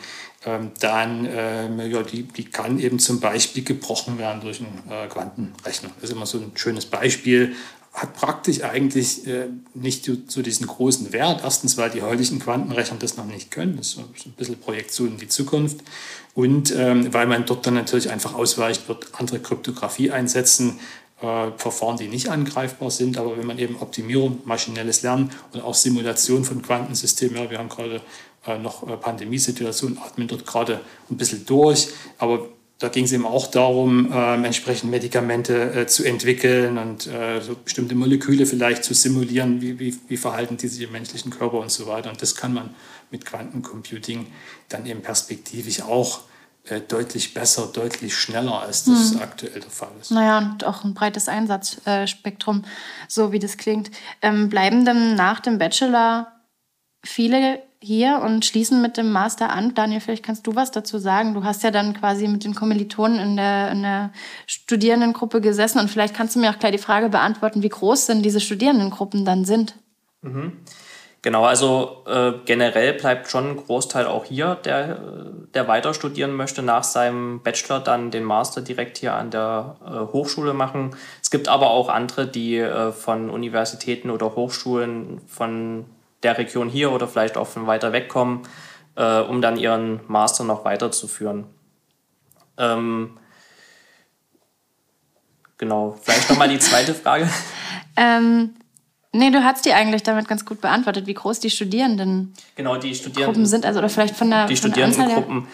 ähm, 0.47 0.71
dann, 0.80 1.28
ähm, 1.30 1.80
ja, 1.90 2.02
die, 2.02 2.23
die 2.23 2.45
kann 2.45 2.78
eben 2.78 2.99
zum 2.99 3.21
Beispiel 3.21 3.62
gebrochen 3.62 4.19
werden 4.19 4.40
durch 4.40 4.61
einen 4.61 4.83
äh, 4.90 5.07
Quantenrechner. 5.07 5.90
Das 6.00 6.11
ist 6.11 6.16
immer 6.16 6.26
so 6.26 6.38
ein 6.38 6.52
schönes 6.54 6.87
Beispiel. 6.87 7.54
Hat 7.92 8.14
praktisch 8.14 8.62
eigentlich 8.62 9.26
äh, 9.26 9.49
nicht 9.75 10.04
so, 10.04 10.16
so, 10.26 10.40
diesen 10.40 10.66
großen 10.66 11.12
Wert. 11.12 11.42
Erstens, 11.45 11.76
weil 11.76 11.90
die 11.90 12.00
heutigen 12.00 12.38
Quantenrechner 12.38 12.97
das 12.99 13.19
noch 13.19 13.26
nicht 13.26 13.50
können. 13.50 13.76
Das 13.76 13.88
ist 13.88 13.97
so 13.97 14.00
ein 14.00 14.33
bisschen 14.33 14.59
Projektion 14.59 15.09
in 15.09 15.19
die 15.19 15.28
Zukunft. 15.28 15.80
Und 16.35 16.73
ähm, 16.75 17.12
weil 17.12 17.27
man 17.27 17.44
dort 17.44 17.66
dann 17.66 17.75
natürlich 17.75 18.11
einfach 18.11 18.35
ausweicht, 18.35 18.88
wird 18.88 19.09
andere 19.14 19.40
Kryptographie 19.40 20.11
einsetzen, 20.11 20.79
äh, 21.22 21.50
Verfahren, 21.56 21.96
die 21.96 22.09
nicht 22.09 22.28
angreifbar 22.28 22.90
sind. 22.90 23.18
Aber 23.18 23.37
wenn 23.37 23.46
man 23.46 23.59
eben 23.59 23.76
Optimierung, 23.80 24.40
maschinelles 24.44 25.02
Lernen 25.02 25.30
und 25.52 25.62
auch 25.62 25.74
Simulation 25.74 26.44
von 26.44 26.62
Quantensystemen, 26.62 27.37
ja, 27.37 27.50
wir 27.50 27.59
haben 27.59 27.68
gerade 27.68 28.00
äh, 28.46 28.59
noch 28.59 28.88
äh, 28.88 28.96
Pandemiesituation, 28.96 29.98
atmen 29.98 30.28
dort 30.28 30.46
gerade 30.46 30.80
ein 31.11 31.16
bisschen 31.16 31.44
durch. 31.46 31.88
Aber 32.18 32.48
da 32.78 32.88
ging 32.88 33.04
es 33.04 33.12
eben 33.12 33.26
auch 33.26 33.46
darum, 33.48 34.11
äh, 34.11 34.35
entsprechend 34.42 34.90
Medikamente 34.90 35.74
äh, 35.74 35.87
zu 35.87 36.04
entwickeln 36.04 36.78
und 36.78 37.06
äh, 37.06 37.40
so 37.42 37.54
bestimmte 37.54 37.94
Moleküle 37.94 38.46
vielleicht 38.46 38.85
zu 38.85 38.94
simulieren, 38.94 39.61
wie, 39.61 39.78
wie, 39.78 39.94
wie 40.09 40.16
verhalten 40.16 40.56
die 40.56 40.68
sich 40.68 40.80
im 40.83 40.92
menschlichen 40.92 41.30
Körper 41.30 41.59
und 41.59 41.70
so 41.70 41.87
weiter. 41.87 42.09
Und 42.09 42.22
das 42.22 42.35
kann 42.35 42.54
man 42.54 42.74
mit 43.11 43.26
Quantencomputing 43.26 44.26
dann 44.70 44.87
eben 44.87 45.02
perspektivisch 45.02 45.83
auch 45.83 46.20
äh, 46.64 46.81
deutlich 46.81 47.35
besser, 47.35 47.68
deutlich 47.73 48.16
schneller, 48.16 48.61
als 48.61 48.85
das 48.85 49.12
hm. 49.12 49.23
aktuell 49.23 49.61
der 49.61 49.70
Fall 49.70 49.90
ist. 50.01 50.11
Naja, 50.11 50.38
und 50.38 50.64
auch 50.64 50.85
ein 50.85 50.94
breites 50.94 51.29
Einsatzspektrum, 51.29 52.64
so 53.09 53.33
wie 53.33 53.38
das 53.38 53.57
klingt. 53.57 53.90
Ähm, 54.23 54.49
bleiben 54.49 54.85
denn 54.85 55.14
nach 55.14 55.40
dem 55.40 55.59
Bachelor 55.59 56.33
viele 57.03 57.62
hier 57.83 58.20
und 58.23 58.44
schließen 58.44 58.83
mit 58.83 58.99
dem 58.99 59.11
Master 59.11 59.51
an? 59.51 59.75
Daniel, 59.75 60.01
vielleicht 60.01 60.23
kannst 60.23 60.46
du 60.46 60.55
was 60.55 60.70
dazu 60.70 60.99
sagen. 60.99 61.33
Du 61.33 61.44
hast 61.44 61.62
ja 61.62 61.70
dann 61.70 61.94
quasi 61.94 62.29
mit 62.29 62.44
den 62.44 62.55
Kommilitonen 62.55 63.18
in 63.18 63.37
der, 63.37 63.70
in 63.73 63.83
der 63.83 64.12
Studierendengruppe 64.46 65.40
gesessen 65.40 65.79
und 65.79 65.90
vielleicht 65.90 66.14
kannst 66.14 66.37
du 66.37 66.40
mir 66.40 66.51
auch 66.51 66.59
gleich 66.59 66.73
die 66.73 66.79
Frage 66.79 67.09
beantworten, 67.09 67.62
wie 67.62 67.70
groß 67.70 68.07
denn 68.07 68.23
diese 68.23 68.40
Studierendengruppen 68.40 69.25
dann 69.25 69.46
sind. 69.46 69.77
Mhm. 70.20 70.59
Genau, 71.22 71.44
also 71.44 72.02
äh, 72.06 72.33
generell 72.46 72.94
bleibt 72.94 73.30
schon 73.30 73.50
ein 73.50 73.56
Großteil 73.56 74.06
auch 74.06 74.24
hier, 74.24 74.54
der, 74.54 75.00
der 75.52 75.68
weiter 75.68 75.92
studieren 75.92 76.33
möchte, 76.33 76.62
nach 76.62 76.83
seinem 76.83 77.42
Bachelor 77.42 77.80
dann 77.80 78.11
den 78.11 78.24
Master 78.24 78.62
direkt 78.62 78.96
hier 78.96 79.12
an 79.12 79.30
der 79.30 79.76
äh, 79.85 80.12
Hochschule 80.12 80.54
machen. 80.54 80.96
Es 81.20 81.30
gibt 81.30 81.48
aber 81.48 81.70
auch 81.70 81.90
andere, 81.90 82.26
die 82.26 82.56
äh, 82.56 82.92
von 82.92 83.28
Universitäten 83.28 84.09
oder 84.09 84.35
Hochschulen 84.35 85.20
von 85.26 85.85
der 86.22 86.38
Region 86.38 86.70
hier 86.70 86.90
oder 86.90 87.06
vielleicht 87.06 87.37
auch 87.37 87.46
von 87.46 87.66
weiter 87.66 87.92
weg 87.92 88.09
kommen, 88.09 88.44
äh, 88.96 89.20
um 89.20 89.42
dann 89.42 89.59
ihren 89.59 90.00
Master 90.09 90.44
noch 90.44 90.64
weiterzuführen. 90.64 91.44
Ähm, 92.56 93.18
genau, 95.59 95.98
vielleicht 96.00 96.30
nochmal 96.30 96.48
die 96.48 96.59
zweite 96.61 96.94
Frage. 96.94 97.28
ähm, 97.96 98.54
Nee, 99.12 99.31
du 99.31 99.42
hast 99.42 99.64
die 99.64 99.73
eigentlich 99.73 100.05
damit 100.05 100.29
ganz 100.29 100.44
gut 100.44 100.61
beantwortet, 100.61 101.07
wie 101.07 101.14
groß 101.14 101.40
die 101.40 101.51
Studierenden 101.51 102.33
genau, 102.55 102.77
die 102.77 102.94
Studierenden, 102.94 103.44
sind, 103.44 103.66
also 103.66 103.81
oder 103.81 103.88
vielleicht 103.88 104.16
von 104.16 104.31
der 104.31 104.46
die 104.46 104.57
von 104.57 104.70
Studierendengruppen. 104.70 105.49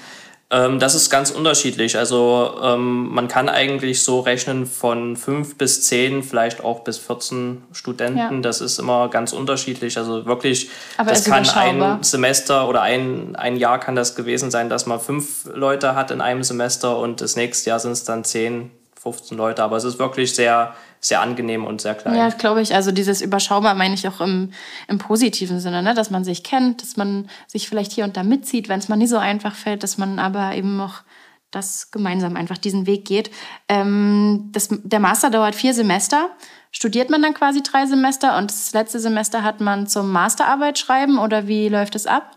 Ähm, 0.49 0.79
das 0.79 0.95
ist 0.95 1.11
ganz 1.11 1.31
unterschiedlich. 1.31 1.99
Also 1.99 2.61
ähm, 2.63 3.09
man 3.09 3.27
kann 3.27 3.49
eigentlich 3.49 4.03
so 4.05 4.21
rechnen 4.21 4.67
von 4.67 5.17
fünf 5.17 5.59
bis 5.59 5.83
zehn, 5.83 6.23
vielleicht 6.23 6.63
auch 6.63 6.81
bis 6.85 6.99
14 6.99 7.63
Studenten. 7.73 8.19
Ja. 8.19 8.41
Das 8.41 8.61
ist 8.61 8.79
immer 8.79 9.09
ganz 9.09 9.33
unterschiedlich. 9.33 9.99
Also 9.99 10.25
wirklich, 10.27 10.71
Aber 10.99 11.11
das 11.11 11.25
kann 11.25 11.49
ein 11.49 12.03
Semester 12.03 12.69
oder 12.69 12.83
ein, 12.83 13.35
ein 13.35 13.57
Jahr 13.57 13.81
kann 13.81 13.97
das 13.97 14.15
gewesen 14.15 14.53
sein, 14.53 14.69
dass 14.69 14.87
man 14.87 15.01
fünf 15.01 15.47
Leute 15.53 15.97
hat 15.97 16.13
in 16.13 16.21
einem 16.21 16.45
Semester 16.45 16.97
und 16.99 17.21
das 17.21 17.35
nächste 17.35 17.71
Jahr 17.71 17.81
sind 17.81 17.93
es 17.93 18.05
dann 18.05 18.23
zehn, 18.23 18.71
15 19.03 19.37
Leute. 19.37 19.65
Aber 19.65 19.77
es 19.77 19.85
ist 19.85 19.99
wirklich 19.99 20.33
sehr 20.35 20.75
sehr 21.01 21.21
angenehm 21.21 21.65
und 21.65 21.81
sehr 21.81 21.95
klein. 21.95 22.17
Ja, 22.17 22.29
glaube 22.31 22.63
ich. 22.63 22.75
Also 22.75 22.93
dieses 22.93 23.23
überschaubar 23.23 23.75
meine 23.75 23.95
ich 23.95 24.07
auch 24.09 24.21
im, 24.21 24.53
im 24.89 24.99
positiven 24.99 25.61
Sinne, 25.61 25.83
ne? 25.83 25.95
dass 25.95 26.11
man 26.11 26.25
sich 26.25 26.43
kennt, 26.43 26.83
dass 26.83 26.97
man 26.97 27.29
sich 27.47 27.69
vielleicht 27.69 27.93
hier 27.93 28.05
und 28.05 28.17
da 28.17 28.23
mitzieht, 28.23 28.69
wenn 28.69 28.79
es 28.79 28.89
mal 28.89 28.97
nie 28.97 29.07
so 29.07 29.19
einfach 29.19 29.55
fällt, 29.55 29.83
dass 29.83 29.99
man 29.99 30.19
aber 30.19 30.55
eben 30.55 30.77
noch 30.77 31.03
das 31.51 31.91
gemeinsam 31.91 32.37
einfach 32.37 32.59
diesen 32.59 32.87
Weg 32.87 33.05
geht. 33.05 33.31
Ähm, 33.69 34.51
das, 34.53 34.69
der 34.71 35.01
Master 35.01 35.31
dauert 35.31 35.55
vier 35.55 35.75
Semester. 35.75 36.31
Studiert 36.71 37.09
man 37.09 37.23
dann 37.23 37.35
quasi 37.35 37.63
drei 37.63 37.87
Semester 37.87 38.37
und 38.37 38.51
das 38.51 38.73
letzte 38.73 39.01
Semester 39.01 39.43
hat 39.43 39.61
man 39.61 39.87
zum 39.87 40.13
Masterarbeit 40.13 40.79
schreiben 40.79 41.19
oder 41.19 41.47
wie 41.47 41.69
läuft 41.69 41.95
es 41.95 42.07
ab? 42.07 42.33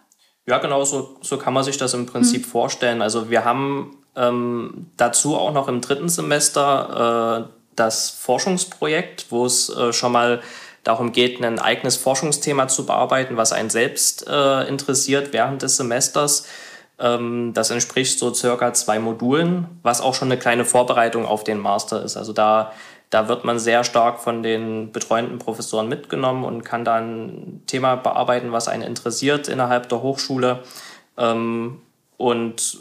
Ja, 0.45 0.59
genau 0.59 0.83
so, 0.83 1.17
so 1.21 1.37
kann 1.37 1.53
man 1.53 1.63
sich 1.63 1.77
das 1.77 1.93
im 1.93 2.05
Prinzip 2.05 2.45
mhm. 2.45 2.49
vorstellen. 2.49 3.01
Also 3.01 3.29
wir 3.29 3.43
haben 3.43 3.97
ähm, 4.15 4.87
dazu 4.97 5.35
auch 5.35 5.53
noch 5.53 5.67
im 5.67 5.81
dritten 5.81 6.09
Semester 6.09 7.49
äh, 7.51 7.58
das 7.79 8.09
Forschungsprojekt, 8.09 9.27
wo 9.29 9.45
es 9.45 9.69
äh, 9.69 9.93
schon 9.93 10.11
mal 10.11 10.41
darum 10.83 11.11
geht, 11.11 11.43
ein 11.43 11.59
eigenes 11.59 11.97
Forschungsthema 11.97 12.67
zu 12.67 12.85
bearbeiten, 12.85 13.37
was 13.37 13.51
einen 13.51 13.69
selbst 13.69 14.27
äh, 14.27 14.67
interessiert 14.67 15.33
während 15.33 15.61
des 15.61 15.77
Semesters. 15.77 16.45
Ähm, 16.99 17.53
das 17.53 17.69
entspricht 17.69 18.19
so 18.19 18.33
circa 18.33 18.73
zwei 18.73 18.99
Modulen, 18.99 19.79
was 19.83 20.01
auch 20.01 20.13
schon 20.13 20.29
eine 20.29 20.39
kleine 20.39 20.65
Vorbereitung 20.65 21.25
auf 21.25 21.43
den 21.43 21.59
Master 21.59 22.03
ist. 22.03 22.17
Also 22.17 22.33
da, 22.33 22.71
da 23.09 23.27
wird 23.27 23.45
man 23.45 23.59
sehr 23.59 23.83
stark 23.83 24.19
von 24.19 24.43
den 24.43 24.91
betreuenden 24.91 25.39
Professoren 25.39 25.87
mitgenommen 25.87 26.43
und 26.43 26.63
kann 26.63 26.85
dann 26.85 27.27
ein 27.27 27.63
Thema 27.67 27.95
bearbeiten, 27.95 28.51
was 28.51 28.67
einen 28.67 28.83
interessiert 28.83 29.47
innerhalb 29.47 29.89
der 29.89 30.01
Hochschule. 30.01 30.63
Ähm, 31.17 31.81
und 32.17 32.79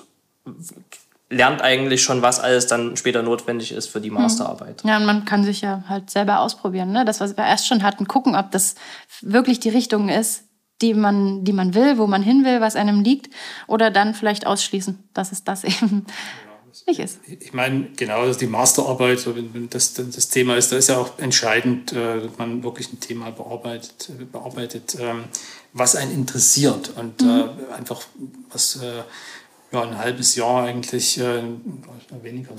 lernt 1.31 1.63
eigentlich 1.63 2.03
schon, 2.03 2.23
was 2.23 2.41
alles 2.41 2.67
dann 2.67 2.97
später 2.97 3.23
notwendig 3.23 3.73
ist 3.73 3.89
für 3.89 4.01
die 4.01 4.11
mhm. 4.11 4.17
Masterarbeit. 4.17 4.83
Ja, 4.85 4.97
und 4.97 5.07
man 5.07 5.25
kann 5.25 5.45
sich 5.45 5.61
ja 5.61 5.85
halt 5.89 6.11
selber 6.11 6.41
ausprobieren, 6.41 6.93
ne? 6.93 7.05
Das, 7.05 7.21
was 7.21 7.37
wir 7.37 7.45
erst 7.45 7.67
schon 7.67 7.83
hatten, 7.83 8.09
gucken, 8.09 8.35
ob 8.35 8.51
das 8.51 8.75
wirklich 9.21 9.61
die 9.61 9.69
Richtung 9.69 10.09
ist, 10.09 10.45
die 10.81 10.95
man, 10.95 11.45
die 11.45 11.53
man 11.53 11.75
will, 11.75 11.99
wo 11.99 12.07
man 12.07 12.23
hin 12.23 12.45
will, 12.45 12.61
was 12.61 12.77
einem 12.77 13.01
liegt, 13.03 13.35
oder 13.67 13.91
dann 13.91 14.15
vielleicht 14.15 14.47
ausschließen, 14.47 15.09
dass 15.13 15.33
es 15.33 15.45
das 15.45 15.65
eben 15.65 16.07
nicht 16.87 17.01
ist. 17.01 17.19
Ich 17.27 17.53
meine, 17.53 17.89
genau, 17.97 18.25
ist 18.25 18.41
die 18.41 18.47
Masterarbeit, 18.47 19.25
wenn 19.35 19.69
das 19.71 19.95
das 19.95 20.29
Thema 20.29 20.57
ist, 20.57 20.73
da 20.73 20.77
ist 20.77 20.89
ja 20.89 20.97
auch 20.97 21.19
entscheidend, 21.19 21.93
äh, 21.93 22.23
dass 22.23 22.39
man 22.39 22.63
wirklich 22.63 22.93
ein 22.93 23.01
Thema 23.01 23.31
bearbeitet, 23.31 24.11
bearbeitet 24.33 24.97
ähm, 25.01 25.25
was 25.73 25.97
einen 25.97 26.13
interessiert 26.13 26.93
und 26.97 27.21
mhm. 27.21 27.29
Äh, 27.29 27.75
einfach 27.75 28.03
was 28.51 28.77
äh, 28.77 29.03
ja, 29.73 29.83
ein 29.83 29.99
halbes 29.99 30.35
Jahr 30.35 30.65
eigentlich, 30.65 31.19
weniger, 31.19 32.53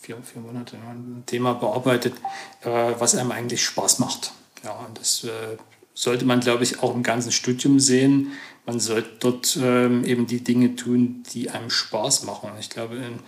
vier, 0.00 0.16
vier 0.22 0.42
Monate, 0.42 0.76
ein 0.76 1.22
Thema 1.26 1.54
bearbeitet, 1.54 2.14
was 2.62 3.14
einem 3.14 3.32
eigentlich 3.32 3.64
Spaß 3.64 3.98
macht. 3.98 4.32
Ja, 4.64 4.72
und 4.86 4.98
das 4.98 5.26
sollte 5.94 6.24
man, 6.24 6.40
glaube 6.40 6.62
ich, 6.62 6.82
auch 6.82 6.94
im 6.94 7.02
ganzen 7.02 7.32
Studium 7.32 7.80
sehen. 7.80 8.32
Man 8.66 8.80
sollte 8.80 9.10
dort 9.20 9.58
ähm, 9.62 10.04
eben 10.04 10.26
die 10.26 10.42
Dinge 10.42 10.76
tun, 10.76 11.22
die 11.32 11.50
einem 11.50 11.70
Spaß 11.70 12.24
machen. 12.24 12.50
Ich 12.58 12.68
glaube, 12.68 12.96
in 12.96 13.20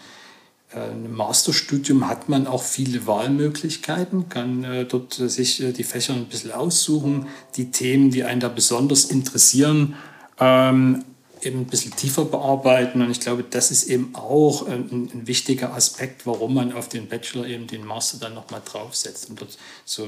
äh, 0.73 0.91
einem 0.91 1.15
Masterstudium 1.15 2.09
hat 2.09 2.29
man 2.29 2.47
auch 2.47 2.63
viele 2.63 3.07
Wahlmöglichkeiten, 3.07 4.29
kann 4.29 4.65
äh, 4.65 4.85
dort 4.85 5.19
äh, 5.19 5.29
sich 5.29 5.63
äh, 5.63 5.73
die 5.73 5.85
Fächer 5.85 6.13
ein 6.13 6.27
bisschen 6.27 6.53
aussuchen, 6.53 7.27
die 7.57 7.71
Themen, 7.71 8.11
die 8.11 8.25
einen 8.25 8.41
da 8.41 8.49
besonders 8.49 9.07
interessieren, 9.07 9.95
ähm, 10.39 11.05
eben 11.43 11.61
ein 11.61 11.67
bisschen 11.67 11.95
tiefer 11.95 12.25
bearbeiten. 12.25 13.03
Und 13.03 13.11
ich 13.11 13.21
glaube, 13.21 13.43
das 13.43 13.71
ist 13.71 13.85
eben 13.85 14.15
auch 14.15 14.67
ein, 14.67 15.11
ein, 15.13 15.27
wichtiger 15.27 15.75
Aspekt, 15.75 16.27
warum 16.27 16.55
man 16.55 16.73
auf 16.73 16.89
den 16.89 17.09
Bachelor 17.09 17.47
eben 17.47 17.67
den 17.67 17.85
Master 17.85 18.19
dann 18.19 18.35
nochmal 18.35 18.63
draufsetzt, 18.65 19.31
um 19.31 19.37
dort 19.37 19.59
so 19.85 20.07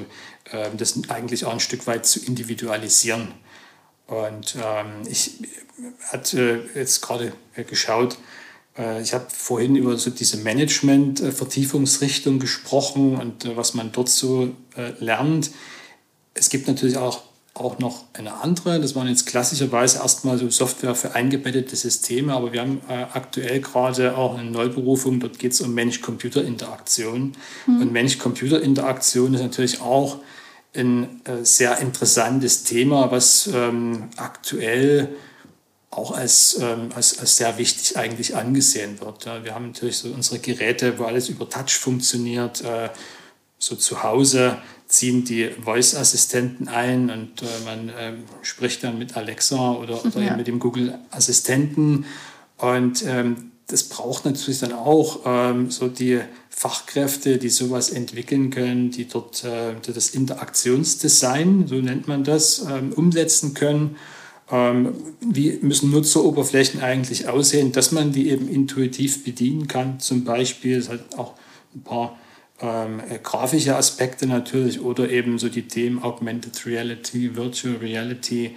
äh, 0.50 0.70
das 0.76 0.98
eigentlich 1.08 1.44
auch 1.44 1.52
ein 1.52 1.60
Stück 1.60 1.86
weit 1.86 2.06
zu 2.06 2.24
individualisieren. 2.24 3.28
Und 4.06 4.56
ähm, 4.56 5.06
ich 5.08 5.34
hatte 6.10 6.68
jetzt 6.74 7.00
gerade 7.00 7.32
geschaut, 7.68 8.18
äh, 8.76 9.02
ich 9.02 9.14
habe 9.14 9.26
vorhin 9.30 9.76
über 9.76 9.96
so 9.96 10.10
diese 10.10 10.38
Management-Vertiefungsrichtung 10.38 12.38
gesprochen 12.38 13.16
und 13.16 13.44
äh, 13.44 13.56
was 13.56 13.74
man 13.74 13.92
dort 13.92 14.08
so 14.08 14.54
äh, 14.76 14.92
lernt. 14.98 15.50
Es 16.34 16.48
gibt 16.48 16.68
natürlich 16.68 16.96
auch 16.96 17.22
auch 17.60 17.78
noch 17.78 18.04
eine 18.14 18.34
andere. 18.34 18.80
Das 18.80 18.94
waren 18.94 19.06
jetzt 19.08 19.26
klassischerweise 19.26 19.98
erstmal 19.98 20.38
so 20.38 20.48
Software 20.50 20.94
für 20.94 21.14
eingebettete 21.14 21.76
Systeme, 21.76 22.32
aber 22.32 22.52
wir 22.52 22.62
haben 22.62 22.80
äh, 22.88 23.06
aktuell 23.12 23.60
gerade 23.60 24.16
auch 24.16 24.38
eine 24.38 24.50
Neuberufung, 24.50 25.20
dort 25.20 25.38
geht 25.38 25.52
es 25.52 25.60
um 25.60 25.74
Mensch-Computer-Interaktion. 25.74 27.32
Mhm. 27.66 27.80
Und 27.80 27.92
Mensch-Computer-Interaktion 27.92 29.34
ist 29.34 29.42
natürlich 29.42 29.80
auch 29.80 30.18
ein 30.74 31.20
äh, 31.24 31.44
sehr 31.44 31.78
interessantes 31.78 32.64
Thema, 32.64 33.10
was 33.10 33.48
ähm, 33.52 34.08
aktuell 34.16 35.08
auch 35.90 36.12
als, 36.12 36.58
ähm, 36.60 36.90
als, 36.94 37.18
als 37.18 37.36
sehr 37.36 37.58
wichtig 37.58 37.96
eigentlich 37.96 38.36
angesehen 38.36 39.00
wird. 39.00 39.24
Ja, 39.24 39.44
wir 39.44 39.54
haben 39.54 39.66
natürlich 39.66 39.98
so 39.98 40.08
unsere 40.08 40.38
Geräte, 40.38 40.98
wo 40.98 41.04
alles 41.04 41.28
über 41.28 41.48
Touch 41.48 41.76
funktioniert, 41.76 42.62
äh, 42.62 42.90
so 43.58 43.74
zu 43.74 44.02
Hause 44.02 44.58
ziehen 44.90 45.24
die 45.24 45.48
Voice-Assistenten 45.48 46.66
ein 46.66 47.10
und 47.10 47.42
äh, 47.42 47.64
man 47.64 47.88
äh, 47.90 48.12
spricht 48.42 48.82
dann 48.82 48.98
mit 48.98 49.16
Alexa 49.16 49.72
oder, 49.72 50.04
oder 50.04 50.20
ja. 50.20 50.36
mit 50.36 50.48
dem 50.48 50.58
Google-Assistenten. 50.58 52.06
Und 52.58 53.04
ähm, 53.06 53.52
das 53.68 53.84
braucht 53.84 54.24
natürlich 54.24 54.58
dann 54.58 54.72
auch 54.72 55.20
ähm, 55.24 55.70
so 55.70 55.86
die 55.86 56.20
Fachkräfte, 56.48 57.38
die 57.38 57.50
sowas 57.50 57.90
entwickeln 57.90 58.50
können, 58.50 58.90
die 58.90 59.06
dort 59.06 59.44
äh, 59.44 59.74
das 59.86 60.10
Interaktionsdesign, 60.10 61.68
so 61.68 61.76
nennt 61.76 62.08
man 62.08 62.24
das, 62.24 62.66
ähm, 62.68 62.92
umsetzen 62.92 63.54
können. 63.54 63.96
Ähm, 64.50 64.94
wie 65.20 65.56
müssen 65.62 65.92
Nutzeroberflächen 65.92 66.80
eigentlich 66.80 67.28
aussehen, 67.28 67.70
dass 67.70 67.92
man 67.92 68.10
die 68.10 68.28
eben 68.28 68.48
intuitiv 68.48 69.22
bedienen 69.22 69.68
kann, 69.68 70.00
zum 70.00 70.24
Beispiel. 70.24 70.76
Es 70.78 70.88
hat 70.88 71.16
auch 71.16 71.34
ein 71.76 71.82
paar 71.82 72.18
ähm, 72.60 73.00
äh, 73.08 73.18
grafische 73.18 73.76
Aspekte 73.76 74.26
natürlich 74.26 74.80
oder 74.80 75.08
eben 75.10 75.38
so 75.38 75.48
die 75.48 75.68
Themen 75.68 76.02
Augmented 76.02 76.66
Reality, 76.66 77.36
Virtual 77.36 77.76
Reality, 77.76 78.56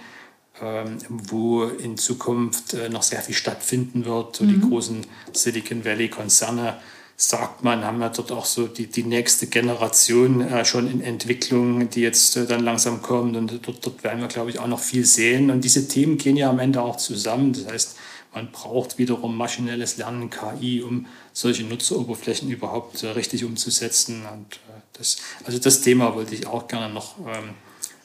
ähm, 0.61 0.97
wo 1.09 1.63
in 1.63 1.97
Zukunft 1.97 2.73
äh, 2.73 2.89
noch 2.89 3.03
sehr 3.03 3.21
viel 3.21 3.35
stattfinden 3.35 4.05
wird. 4.05 4.35
So 4.35 4.43
mhm. 4.43 4.49
die 4.49 4.69
großen 4.69 5.01
Silicon 5.33 5.85
Valley-Konzerne, 5.85 6.75
sagt 7.15 7.63
man, 7.63 7.85
haben 7.85 7.99
wir 7.99 8.09
dort 8.09 8.31
auch 8.31 8.45
so 8.45 8.67
die, 8.67 8.87
die 8.87 9.03
nächste 9.03 9.47
Generation 9.47 10.41
äh, 10.41 10.65
schon 10.65 10.89
in 10.89 11.01
Entwicklung, 11.01 11.89
die 11.89 12.01
jetzt 12.01 12.35
äh, 12.35 12.45
dann 12.45 12.63
langsam 12.63 13.01
kommt. 13.01 13.37
Und 13.37 13.59
dort, 13.65 13.85
dort 13.85 14.03
werden 14.03 14.21
wir, 14.21 14.27
glaube 14.27 14.49
ich, 14.49 14.59
auch 14.59 14.67
noch 14.67 14.79
viel 14.79 15.05
sehen. 15.05 15.51
Und 15.51 15.63
diese 15.63 15.87
Themen 15.87 16.17
gehen 16.17 16.37
ja 16.37 16.49
am 16.49 16.59
Ende 16.59 16.81
auch 16.81 16.97
zusammen. 16.97 17.53
Das 17.53 17.67
heißt, 17.67 17.97
man 18.33 18.51
braucht 18.51 18.97
wiederum 18.97 19.37
maschinelles 19.37 19.97
Lernen, 19.97 20.29
KI, 20.29 20.81
um 20.81 21.05
solche 21.33 21.63
Nutzeroberflächen 21.63 22.49
überhaupt 22.49 23.03
äh, 23.03 23.07
richtig 23.07 23.43
umzusetzen. 23.43 24.23
Und 24.31 24.55
äh, 24.55 24.81
das, 24.93 25.17
also 25.43 25.59
das 25.59 25.81
Thema 25.81 26.15
wollte 26.15 26.35
ich 26.35 26.47
auch 26.47 26.67
gerne 26.67 26.93
noch 26.93 27.17
ähm, 27.19 27.55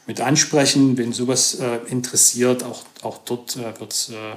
mit 0.06 0.20
ansprechen. 0.20 0.96
Wenn 0.96 1.12
sowas 1.12 1.54
äh, 1.60 1.76
interessiert, 1.88 2.64
auch, 2.64 2.82
auch 3.02 3.18
dort 3.18 3.56
äh, 3.56 3.78
wird 3.78 3.92
es 3.92 4.08
äh, 4.08 4.32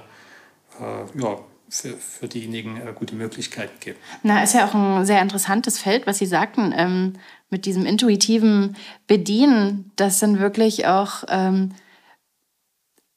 äh, 0.84 1.22
ja, 1.22 1.40
für, 1.70 1.96
für 1.96 2.28
diejenigen 2.28 2.82
gute 2.96 3.16
Möglichkeiten 3.16 3.80
geben. 3.80 3.98
Na, 4.24 4.44
ist 4.44 4.54
ja 4.54 4.68
auch 4.68 4.74
ein 4.74 5.06
sehr 5.06 5.22
interessantes 5.22 5.80
Feld, 5.80 6.06
was 6.06 6.18
Sie 6.18 6.26
sagten, 6.26 6.74
ähm, 6.76 7.14
mit 7.50 7.66
diesem 7.66 7.86
intuitiven 7.86 8.76
Bedienen. 9.08 9.92
Das 9.96 10.20
sind 10.20 10.40
wirklich 10.40 10.86
auch 10.88 11.24
ähm, 11.30 11.72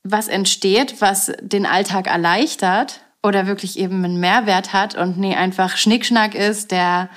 was 0.05 0.29
entsteht, 0.29 1.01
was 1.01 1.33
den 1.41 1.67
Alltag 1.67 2.07
erleichtert 2.07 3.01
oder 3.25 3.47
wirklich 3.47 3.79
eben 3.79 4.05
einen 4.05 4.21
Mehrwert 4.21 4.73
hat 4.73 4.95
und 4.95 5.19
nee, 5.19 5.35
einfach 5.35 5.77
Schnickschnack 5.77 6.35
ist, 6.35 6.71
der 6.71 7.09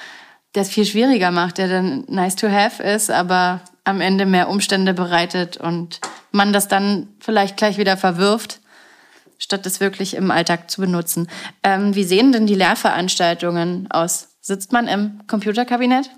es 0.53 0.69
viel 0.69 0.85
schwieriger 0.85 1.29
macht, 1.29 1.59
der 1.59 1.67
dann 1.67 2.05
nice 2.07 2.35
to 2.35 2.49
have 2.49 2.81
ist, 2.81 3.11
aber 3.11 3.61
am 3.83 4.01
Ende 4.01 4.25
mehr 4.25 4.49
Umstände 4.49 4.95
bereitet 4.95 5.57
und 5.57 5.99
man 6.31 6.51
das 6.51 6.67
dann 6.67 7.09
vielleicht 7.19 7.57
gleich 7.57 7.77
wieder 7.77 7.95
verwirft, 7.95 8.59
statt 9.37 9.67
es 9.67 9.79
wirklich 9.79 10.15
im 10.15 10.31
Alltag 10.31 10.71
zu 10.71 10.81
benutzen. 10.81 11.29
Ähm, 11.61 11.93
wie 11.93 12.05
sehen 12.05 12.31
denn 12.31 12.47
die 12.47 12.55
Lehrveranstaltungen 12.55 13.91
aus? 13.91 14.29
Sitzt 14.41 14.71
man 14.71 14.87
im 14.87 15.21
Computerkabinett? 15.27 16.09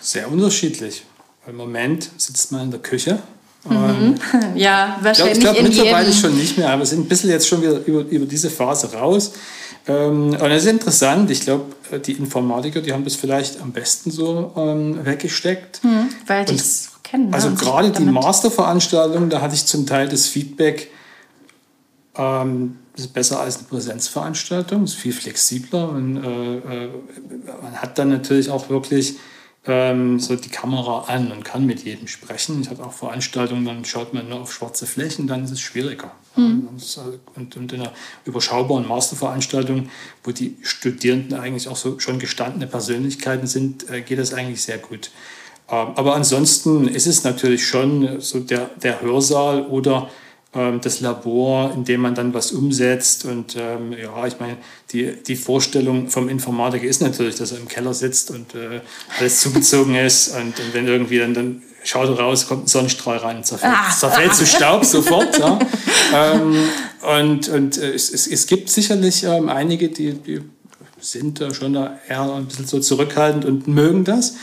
Sehr 0.00 0.30
unterschiedlich. 0.30 1.04
Im 1.46 1.56
Moment 1.56 2.10
sitzt 2.18 2.52
man 2.52 2.62
in 2.64 2.70
der 2.72 2.80
Küche 2.80 3.22
Mhm. 3.68 4.14
Ja, 4.54 4.98
wahrscheinlich. 5.02 5.38
Ich 5.38 5.40
glaube 5.40 5.58
glaub, 5.60 5.68
mittlerweile 5.68 6.12
schon 6.12 6.36
nicht 6.36 6.58
mehr, 6.58 6.70
aber 6.70 6.80
wir 6.80 6.86
sind 6.86 7.00
ein 7.00 7.08
bisschen 7.08 7.30
jetzt 7.30 7.46
schon 7.48 7.62
wieder 7.62 7.84
über, 7.84 8.00
über 8.08 8.26
diese 8.26 8.50
Phase 8.50 8.92
raus. 8.92 9.32
Ähm, 9.88 10.30
und 10.30 10.40
das 10.40 10.64
ist 10.64 10.70
interessant. 10.70 11.30
Ich 11.30 11.40
glaube, 11.40 11.64
die 12.00 12.12
Informatiker, 12.12 12.80
die 12.80 12.92
haben 12.92 13.04
das 13.04 13.14
vielleicht 13.14 13.60
am 13.60 13.72
besten 13.72 14.10
so 14.10 14.52
ähm, 14.56 15.04
weggesteckt. 15.04 15.82
Mhm, 15.84 16.08
weil 16.26 16.44
die 16.44 16.54
es 16.54 16.90
kennen. 17.02 17.32
Also 17.32 17.52
gerade 17.54 17.90
die 17.90 18.04
Masterveranstaltung, 18.04 19.30
da 19.30 19.40
hatte 19.40 19.54
ich 19.54 19.66
zum 19.66 19.86
Teil 19.86 20.08
das 20.08 20.26
Feedback, 20.26 20.90
ähm, 22.16 22.78
das 22.94 23.06
ist 23.06 23.12
besser 23.12 23.40
als 23.40 23.58
eine 23.58 23.66
Präsenzveranstaltung, 23.68 24.84
ist 24.84 24.94
viel 24.94 25.12
flexibler. 25.12 25.90
Und, 25.90 26.16
äh, 26.16 26.56
äh, 26.56 26.88
man 27.62 27.74
hat 27.76 27.98
dann 27.98 28.08
natürlich 28.08 28.50
auch 28.50 28.68
wirklich 28.70 29.16
ähm, 29.66 30.20
so 30.20 30.36
die 30.36 30.48
Kamera 30.48 31.04
an 31.08 31.32
und 31.32 31.44
kann 31.44 31.66
mit 31.66 31.84
jedem 31.84 32.06
sprechen. 32.06 32.60
Ich 32.62 32.70
hatte 32.70 32.84
auch 32.84 32.92
Veranstaltungen, 32.92 33.64
dann 33.64 33.84
schaut 33.84 34.14
man 34.14 34.28
nur 34.28 34.40
auf 34.40 34.52
schwarze 34.52 34.86
Flächen, 34.86 35.26
dann 35.26 35.44
ist 35.44 35.50
es 35.50 35.60
schwieriger. 35.60 36.12
Mhm. 36.36 36.68
Und, 37.34 37.56
und 37.56 37.72
in 37.72 37.80
einer 37.80 37.92
überschaubaren 38.24 38.86
Masterveranstaltung, 38.86 39.88
wo 40.22 40.30
die 40.30 40.56
Studierenden 40.62 41.38
eigentlich 41.38 41.68
auch 41.68 41.76
so 41.76 41.98
schon 41.98 42.18
gestandene 42.18 42.66
Persönlichkeiten 42.66 43.46
sind, 43.46 43.88
äh, 43.90 44.02
geht 44.02 44.18
das 44.18 44.32
eigentlich 44.32 44.62
sehr 44.62 44.78
gut. 44.78 45.10
Ähm, 45.68 45.88
aber 45.96 46.14
ansonsten 46.14 46.86
ist 46.86 47.06
es 47.06 47.24
natürlich 47.24 47.66
schon 47.66 48.20
so 48.20 48.40
der, 48.40 48.70
der 48.82 49.00
Hörsaal 49.00 49.66
oder 49.66 50.10
das 50.80 51.00
Labor, 51.00 51.72
in 51.74 51.84
dem 51.84 52.00
man 52.00 52.14
dann 52.14 52.32
was 52.34 52.52
umsetzt. 52.52 53.24
Und 53.24 53.56
ähm, 53.56 53.92
ja, 53.92 54.26
ich 54.26 54.38
meine, 54.40 54.56
die, 54.92 55.12
die 55.22 55.36
Vorstellung 55.36 56.08
vom 56.08 56.28
Informatiker 56.28 56.84
ist 56.84 57.02
natürlich, 57.02 57.36
dass 57.36 57.52
er 57.52 57.58
im 57.58 57.68
Keller 57.68 57.94
sitzt 57.94 58.30
und 58.30 58.54
äh, 58.54 58.80
alles 59.18 59.40
zugezogen 59.40 59.94
ist. 60.06 60.34
Und, 60.34 60.58
und, 60.58 60.72
wenn 60.72 60.86
irgendwie 60.86 61.18
dann, 61.18 61.34
dann 61.34 61.62
schaut 61.84 62.08
er 62.08 62.18
raus, 62.18 62.46
kommt 62.46 62.64
ein 62.64 62.68
Sonnenstrahl 62.68 63.18
rein, 63.18 63.44
zerfällt, 63.44 63.74
ah. 63.74 63.90
zerfällt 63.90 64.34
zu 64.34 64.46
Staub 64.46 64.84
sofort. 64.84 65.38
Ja. 65.38 65.58
ähm, 66.14 66.56
und 67.18 67.48
und 67.48 67.78
äh, 67.78 67.92
es, 67.92 68.12
es, 68.12 68.26
es 68.26 68.46
gibt 68.46 68.70
sicherlich 68.70 69.24
ähm, 69.24 69.48
einige, 69.48 69.88
die, 69.88 70.14
die 70.14 70.40
sind 70.98 71.40
äh, 71.40 71.52
schon 71.54 71.74
da 71.74 71.98
eher 72.08 72.22
ein 72.34 72.46
bisschen 72.46 72.66
so 72.66 72.80
zurückhaltend 72.80 73.44
und 73.44 73.68
mögen 73.68 74.04
das. 74.04 74.34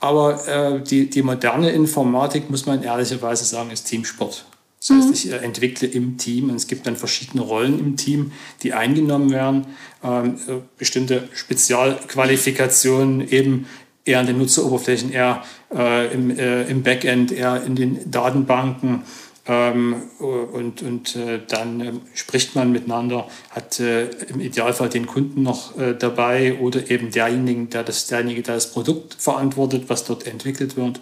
Aber 0.00 0.46
äh, 0.46 0.82
die, 0.82 1.08
die 1.08 1.22
moderne 1.22 1.70
Informatik, 1.70 2.50
muss 2.50 2.66
man 2.66 2.82
ehrlicherweise 2.82 3.44
sagen, 3.44 3.70
ist 3.70 3.84
Teamsport. 3.84 4.44
Das 4.86 4.96
heißt, 4.96 5.06
mhm. 5.08 5.14
ich 5.14 5.32
äh, 5.32 5.36
entwickle 5.36 5.88
im 5.88 6.16
Team 6.16 6.50
und 6.50 6.56
es 6.56 6.66
gibt 6.66 6.86
dann 6.86 6.96
verschiedene 6.96 7.42
Rollen 7.42 7.78
im 7.78 7.96
Team, 7.96 8.32
die 8.62 8.72
eingenommen 8.72 9.30
werden. 9.30 9.66
Ähm, 10.04 10.36
äh, 10.46 10.52
bestimmte 10.78 11.28
Spezialqualifikationen 11.32 13.28
eben 13.28 13.66
eher 14.04 14.20
an 14.20 14.26
den 14.26 14.38
Nutzeroberflächen, 14.38 15.10
eher 15.12 15.42
äh, 15.74 16.12
im, 16.12 16.30
äh, 16.30 16.62
im 16.64 16.82
Backend, 16.82 17.32
eher 17.32 17.62
in 17.64 17.74
den 17.74 18.10
Datenbanken. 18.10 19.02
Ähm, 19.48 19.94
und 20.18 20.82
und 20.82 21.14
äh, 21.14 21.40
dann 21.46 21.80
äh, 21.80 21.92
spricht 22.14 22.56
man 22.56 22.72
miteinander, 22.72 23.28
hat 23.50 23.78
äh, 23.78 24.08
im 24.28 24.40
Idealfall 24.40 24.88
den 24.88 25.06
Kunden 25.06 25.42
noch 25.42 25.74
dabei 25.98 26.58
oder 26.58 26.90
eben 26.90 27.10
derjenigen, 27.10 27.70
der 27.70 27.84
das, 27.84 28.06
derjenige, 28.06 28.42
der 28.42 28.56
das 28.56 28.72
Produkt 28.72 29.14
verantwortet, 29.14 29.84
was 29.88 30.04
dort 30.04 30.26
entwickelt 30.26 30.76
wird. 30.76 31.00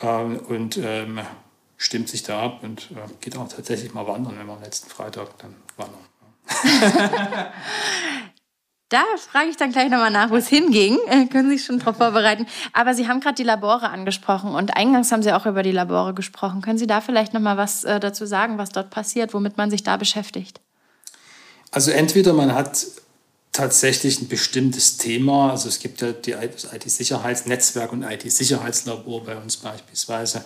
Ähm, 0.00 0.38
und 0.48 0.78
ähm, 0.82 1.20
stimmt 1.78 2.10
sich 2.10 2.22
da 2.22 2.42
ab 2.42 2.62
und 2.62 2.90
äh, 2.90 2.96
geht 3.20 3.36
auch 3.36 3.48
tatsächlich 3.48 3.94
mal 3.94 4.06
wandern, 4.06 4.38
wenn 4.38 4.46
wir 4.46 4.52
am 4.52 4.62
letzten 4.62 4.90
Freitag 4.90 5.38
dann 5.38 5.54
wandern. 5.76 5.98
Da 8.90 9.02
frage 9.18 9.50
ich 9.50 9.58
dann 9.58 9.70
gleich 9.70 9.90
nochmal 9.90 10.10
nach, 10.10 10.30
wo 10.30 10.36
es 10.36 10.48
hinging. 10.48 10.98
Äh, 11.08 11.26
können 11.26 11.50
Sie 11.50 11.58
sich 11.58 11.66
schon 11.66 11.78
darauf 11.78 11.96
vorbereiten. 11.98 12.46
Aber 12.72 12.94
Sie 12.94 13.06
haben 13.06 13.20
gerade 13.20 13.34
die 13.34 13.42
Labore 13.42 13.90
angesprochen 13.90 14.54
und 14.54 14.76
eingangs 14.78 15.12
haben 15.12 15.22
Sie 15.22 15.32
auch 15.32 15.44
über 15.44 15.62
die 15.62 15.72
Labore 15.72 16.14
gesprochen. 16.14 16.62
Können 16.62 16.78
Sie 16.78 16.86
da 16.86 17.02
vielleicht 17.02 17.34
nochmal 17.34 17.58
was 17.58 17.84
äh, 17.84 18.00
dazu 18.00 18.24
sagen, 18.24 18.56
was 18.56 18.70
dort 18.70 18.88
passiert, 18.88 19.34
womit 19.34 19.58
man 19.58 19.70
sich 19.70 19.82
da 19.82 19.98
beschäftigt? 19.98 20.60
Also 21.70 21.90
entweder 21.90 22.32
man 22.32 22.54
hat 22.54 22.86
tatsächlich 23.52 24.20
ein 24.20 24.28
bestimmtes 24.28 24.98
Thema, 24.98 25.50
also 25.50 25.68
es 25.68 25.80
gibt 25.80 26.00
ja 26.00 26.12
die, 26.12 26.32
das 26.32 26.72
IT-Sicherheitsnetzwerk 26.72 27.92
und 27.92 28.02
IT-Sicherheitslabor 28.02 29.24
bei 29.24 29.36
uns 29.36 29.56
beispielsweise 29.56 30.44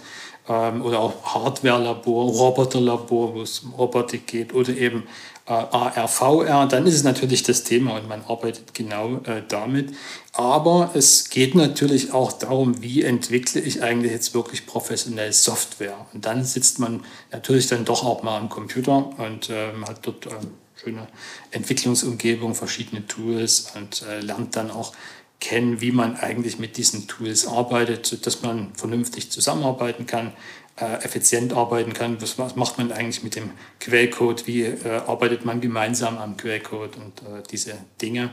ähm, 0.49 0.83
oder 0.83 1.01
auch 1.01 1.35
Hardware-Labor, 1.35 2.31
Roboter-Labor, 2.31 3.35
wo 3.35 3.43
es 3.43 3.61
um 3.61 3.75
Robotik 3.75 4.27
geht 4.27 4.55
oder 4.55 4.75
eben 4.77 5.05
äh, 5.47 5.53
ARVR, 5.53 6.67
dann 6.67 6.87
ist 6.87 6.95
es 6.95 7.03
natürlich 7.03 7.43
das 7.43 7.65
Thema 7.65 7.97
und 7.97 8.09
man 8.09 8.23
arbeitet 8.27 8.75
genau 8.75 9.17
äh, 9.25 9.43
damit. 9.47 9.93
Aber 10.33 10.93
es 10.95 11.29
geht 11.29 11.55
natürlich 11.55 12.13
auch 12.13 12.33
darum, 12.33 12.81
wie 12.81 13.03
entwickle 13.03 13.61
ich 13.61 13.83
eigentlich 13.83 14.13
jetzt 14.13 14.35
wirklich 14.35 14.67
professionell 14.67 15.33
Software. 15.33 16.07
Und 16.15 16.25
dann 16.25 16.45
sitzt 16.45 16.79
man 16.79 17.05
natürlich 17.31 17.67
dann 17.67 17.85
doch 17.85 18.05
auch 18.05 18.23
mal 18.23 18.39
am 18.39 18.49
Computer 18.49 19.11
und 19.19 19.51
ähm, 19.51 19.85
hat 19.87 20.07
dort 20.07 20.27
ähm, 20.27 20.55
schöne 20.83 21.07
Entwicklungsumgebung, 21.51 22.55
verschiedene 22.55 23.07
Tools 23.07 23.73
und 23.77 24.03
äh, 24.03 24.21
lernt 24.21 24.57
dann 24.57 24.71
auch 24.71 24.95
kennen, 25.41 25.81
wie 25.81 25.93
man 25.93 26.17
eigentlich 26.17 26.59
mit 26.59 26.77
diesen 26.77 27.09
Tools 27.09 27.47
arbeitet, 27.47 28.27
dass 28.27 28.43
man 28.43 28.75
vernünftig 28.75 29.31
zusammenarbeiten 29.31 30.07
kann, 30.07 30.33
äh, 30.77 31.05
effizient 31.05 31.53
arbeiten 31.53 31.93
kann. 31.93 32.21
Was, 32.23 32.39
was, 32.39 32.57
macht 32.57 32.79
man 32.79 32.93
eigentlich 32.93 33.23
mit 33.23 33.35
dem 33.35 33.51
Quellcode? 33.81 34.47
Wie 34.47 34.63
äh, 34.63 35.03
arbeitet 35.07 35.45
man 35.45 35.61
gemeinsam 35.61 36.19
am 36.19 36.37
Quellcode 36.37 36.97
und 36.97 37.23
äh, 37.23 37.43
diese 37.51 37.75
Dinge? 38.01 38.31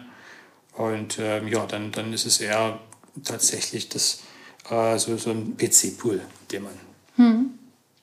Und 0.73 1.17
ähm, 1.19 1.47
ja, 1.47 1.65
dann, 1.65 1.91
dann 1.91 2.13
ist 2.13 2.25
es 2.25 2.39
eher 2.39 2.79
tatsächlich 3.23 3.89
das, 3.89 4.21
äh, 4.69 4.97
so, 4.97 5.17
so 5.17 5.31
ein 5.31 5.57
PC-Pool, 5.57 6.21
den 6.51 6.63
man. 6.63 6.88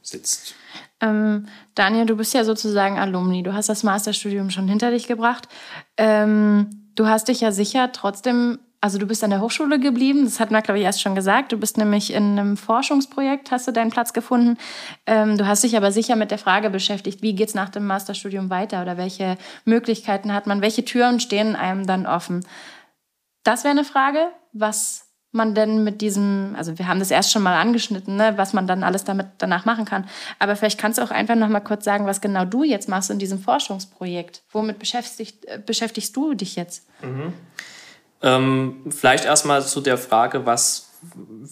Sitzt. 0.06 0.54
Ähm, 1.00 1.46
Daniel, 1.74 2.06
du 2.06 2.16
bist 2.16 2.34
ja 2.34 2.44
sozusagen 2.44 2.98
Alumni. 2.98 3.42
Du 3.42 3.52
hast 3.52 3.68
das 3.68 3.82
Masterstudium 3.82 4.50
schon 4.50 4.68
hinter 4.68 4.90
dich 4.90 5.06
gebracht. 5.06 5.48
Ähm, 5.96 6.90
du 6.94 7.06
hast 7.06 7.28
dich 7.28 7.40
ja 7.40 7.52
sicher 7.52 7.92
trotzdem 7.92 8.58
also 8.80 8.98
du 8.98 9.06
bist 9.06 9.24
an 9.24 9.30
der 9.30 9.40
Hochschule 9.40 9.80
geblieben, 9.80 10.24
das 10.24 10.38
hat 10.38 10.50
man, 10.50 10.62
glaube 10.62 10.78
ich, 10.78 10.84
erst 10.84 11.00
schon 11.00 11.14
gesagt. 11.14 11.50
Du 11.50 11.56
bist 11.56 11.76
nämlich 11.76 12.12
in 12.12 12.38
einem 12.38 12.56
Forschungsprojekt, 12.56 13.50
hast 13.50 13.66
du 13.66 13.72
deinen 13.72 13.90
Platz 13.90 14.12
gefunden. 14.12 14.58
Ähm, 15.06 15.36
du 15.38 15.46
hast 15.46 15.64
dich 15.64 15.76
aber 15.76 15.90
sicher 15.90 16.14
mit 16.14 16.30
der 16.30 16.38
Frage 16.38 16.70
beschäftigt, 16.70 17.22
wie 17.22 17.34
geht 17.34 17.48
es 17.48 17.54
nach 17.54 17.70
dem 17.70 17.86
Masterstudium 17.86 18.48
weiter 18.48 18.82
oder 18.82 18.96
welche 18.96 19.38
Möglichkeiten 19.64 20.32
hat 20.32 20.46
man, 20.46 20.62
welche 20.62 20.84
Türen 20.84 21.18
stehen 21.20 21.56
einem 21.56 21.86
dann 21.86 22.06
offen. 22.06 22.46
Das 23.42 23.64
wäre 23.64 23.72
eine 23.72 23.84
Frage, 23.84 24.28
was 24.52 25.05
man 25.36 25.54
denn 25.54 25.84
mit 25.84 26.00
diesem, 26.00 26.54
also 26.58 26.78
wir 26.78 26.88
haben 26.88 26.98
das 26.98 27.10
erst 27.10 27.30
schon 27.30 27.42
mal 27.42 27.56
angeschnitten, 27.56 28.16
ne, 28.16 28.34
was 28.36 28.52
man 28.52 28.66
dann 28.66 28.82
alles 28.82 29.04
damit 29.04 29.26
danach 29.38 29.64
machen 29.64 29.84
kann. 29.84 30.08
Aber 30.38 30.56
vielleicht 30.56 30.78
kannst 30.78 30.98
du 30.98 31.02
auch 31.02 31.12
einfach 31.12 31.36
noch 31.36 31.48
mal 31.48 31.60
kurz 31.60 31.84
sagen, 31.84 32.06
was 32.06 32.20
genau 32.20 32.44
du 32.44 32.64
jetzt 32.64 32.88
machst 32.88 33.10
in 33.10 33.18
diesem 33.18 33.38
Forschungsprojekt. 33.38 34.42
Womit 34.50 34.78
beschäftigst, 34.78 35.46
äh, 35.46 35.60
beschäftigst 35.64 36.16
du 36.16 36.34
dich 36.34 36.56
jetzt? 36.56 36.86
Mhm. 37.02 37.32
Ähm, 38.22 38.76
vielleicht 38.90 39.24
erstmal 39.24 39.64
zu 39.64 39.80
der 39.80 39.98
Frage, 39.98 40.46
was, 40.46 40.90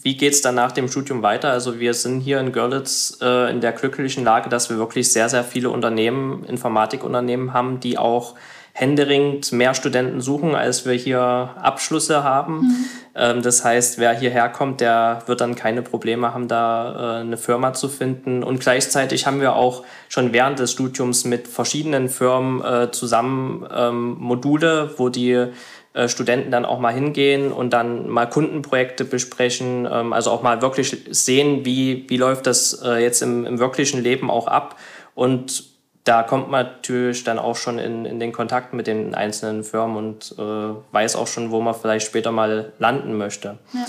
wie 0.01 0.17
geht 0.17 0.33
es 0.33 0.41
dann 0.41 0.55
nach 0.55 0.71
dem 0.71 0.89
Studium 0.89 1.21
weiter? 1.21 1.51
Also 1.51 1.79
wir 1.79 1.93
sind 1.93 2.21
hier 2.21 2.39
in 2.39 2.51
Görlitz 2.51 3.19
äh, 3.21 3.51
in 3.51 3.61
der 3.61 3.71
glücklichen 3.71 4.23
Lage, 4.23 4.49
dass 4.49 4.69
wir 4.69 4.77
wirklich 4.77 5.11
sehr, 5.11 5.29
sehr 5.29 5.43
viele 5.43 5.69
Unternehmen, 5.69 6.43
Informatikunternehmen 6.43 7.53
haben, 7.53 7.79
die 7.79 7.97
auch 7.97 8.35
händeringend 8.77 9.53
mehr 9.53 9.73
Studenten 9.73 10.19
suchen, 10.19 10.53
als 10.53 10.85
wir 10.85 10.91
hier 10.91 11.21
Abschlüsse 11.21 12.25
haben. 12.25 12.57
Mhm. 12.57 12.85
Ähm, 13.15 13.41
das 13.41 13.63
heißt, 13.63 13.99
wer 13.99 14.11
hierher 14.11 14.49
kommt, 14.49 14.81
der 14.81 15.23
wird 15.27 15.39
dann 15.39 15.55
keine 15.55 15.81
Probleme 15.81 16.33
haben, 16.33 16.49
da 16.49 17.19
äh, 17.19 17.21
eine 17.21 17.37
Firma 17.37 17.71
zu 17.71 17.87
finden. 17.87 18.43
Und 18.43 18.59
gleichzeitig 18.59 19.25
haben 19.25 19.39
wir 19.39 19.55
auch 19.55 19.85
schon 20.09 20.33
während 20.33 20.59
des 20.59 20.73
Studiums 20.73 21.23
mit 21.23 21.47
verschiedenen 21.47 22.09
Firmen 22.09 22.61
äh, 22.65 22.91
zusammen 22.91 23.65
ähm, 23.73 24.17
Module, 24.19 24.93
wo 24.97 25.07
die 25.07 25.47
äh, 25.93 26.09
Studenten 26.09 26.51
dann 26.51 26.65
auch 26.65 26.79
mal 26.79 26.93
hingehen 26.93 27.53
und 27.53 27.69
dann 27.69 28.09
mal 28.09 28.25
Kundenprojekte 28.25 29.05
besprechen, 29.05 29.87
ähm, 29.89 30.11
also 30.11 30.31
auch 30.31 30.43
mal 30.43 30.61
wirklich 30.61 30.97
sehen, 31.11 31.63
wie, 31.63 32.03
wie 32.09 32.17
läuft 32.17 32.45
das 32.45 32.83
jetzt 32.99 33.21
im, 33.21 33.45
im 33.45 33.57
wirklichen 33.57 34.03
Leben 34.03 34.29
auch 34.29 34.47
ab. 34.47 34.75
Und 35.13 35.74
da 36.05 36.23
kommt 36.23 36.49
man 36.49 36.65
natürlich 36.65 37.23
dann 37.23 37.39
auch 37.39 37.57
schon 37.57 37.77
in, 37.77 38.05
in 38.05 38.19
den 38.19 38.31
Kontakt 38.31 38.73
mit 38.73 38.87
den 38.87 39.13
einzelnen 39.13 39.63
Firmen 39.63 39.97
und 39.97 40.35
äh, 40.37 40.93
weiß 40.93 41.15
auch 41.17 41.27
schon, 41.27 41.51
wo 41.51 41.59
man 41.59 41.75
vielleicht 41.75 42.05
später 42.05 42.31
mal 42.31 42.71
landen 42.79 43.17
möchte. 43.17 43.57
Ja. 43.73 43.85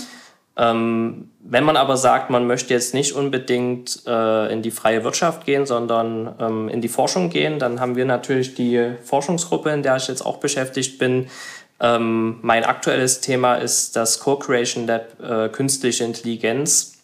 Ähm, 0.58 1.30
wenn 1.40 1.64
man 1.64 1.76
aber 1.76 1.98
sagt, 1.98 2.30
man 2.30 2.46
möchte 2.46 2.72
jetzt 2.72 2.94
nicht 2.94 3.12
unbedingt 3.12 4.02
äh, 4.06 4.50
in 4.50 4.62
die 4.62 4.70
freie 4.70 5.04
Wirtschaft 5.04 5.44
gehen, 5.44 5.66
sondern 5.66 6.34
ähm, 6.40 6.68
in 6.70 6.80
die 6.80 6.88
Forschung 6.88 7.28
gehen, 7.28 7.58
dann 7.58 7.78
haben 7.78 7.94
wir 7.94 8.06
natürlich 8.06 8.54
die 8.54 8.94
Forschungsgruppe, 9.04 9.70
in 9.70 9.82
der 9.82 9.96
ich 9.96 10.08
jetzt 10.08 10.24
auch 10.24 10.38
beschäftigt 10.38 10.98
bin, 10.98 11.28
ähm, 11.78 12.38
mein 12.42 12.64
aktuelles 12.64 13.20
Thema 13.20 13.56
ist 13.56 13.96
das 13.96 14.20
Co-Creation 14.20 14.86
Lab 14.86 15.20
äh, 15.20 15.48
Künstliche 15.50 16.04
Intelligenz, 16.04 16.98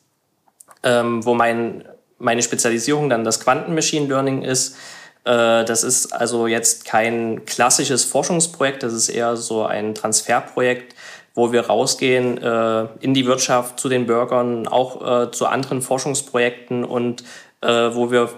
ähm, 0.83 1.25
wo 1.25 1.35
mein, 1.35 1.85
meine 2.18 2.42
Spezialisierung 2.42 3.11
dann 3.11 3.25
das 3.25 3.40
Quanten-Machine 3.40 4.07
Learning 4.07 4.42
ist. 4.42 4.77
Äh, 5.25 5.65
das 5.65 5.85
ist 5.85 6.13
also 6.13 6.47
jetzt 6.47 6.85
kein 6.85 7.45
klassisches 7.45 8.05
Forschungsprojekt, 8.05 8.83
das 8.83 8.93
ist 8.93 9.09
eher 9.09 9.37
so 9.37 9.65
ein 9.65 9.95
Transferprojekt, 9.95 10.95
wo 11.35 11.53
wir 11.53 11.67
rausgehen 11.67 12.39
äh, 12.39 12.87
in 13.01 13.15
die 13.15 13.27
Wirtschaft, 13.27 13.81
zu 13.81 13.89
den 13.89 14.07
Bürgern, 14.07 14.67
auch 14.67 15.25
äh, 15.27 15.31
zu 15.31 15.47
anderen 15.47 15.83
Forschungsprojekten 15.83 16.85
und 16.85 17.25
wo 17.65 18.11
wir 18.11 18.29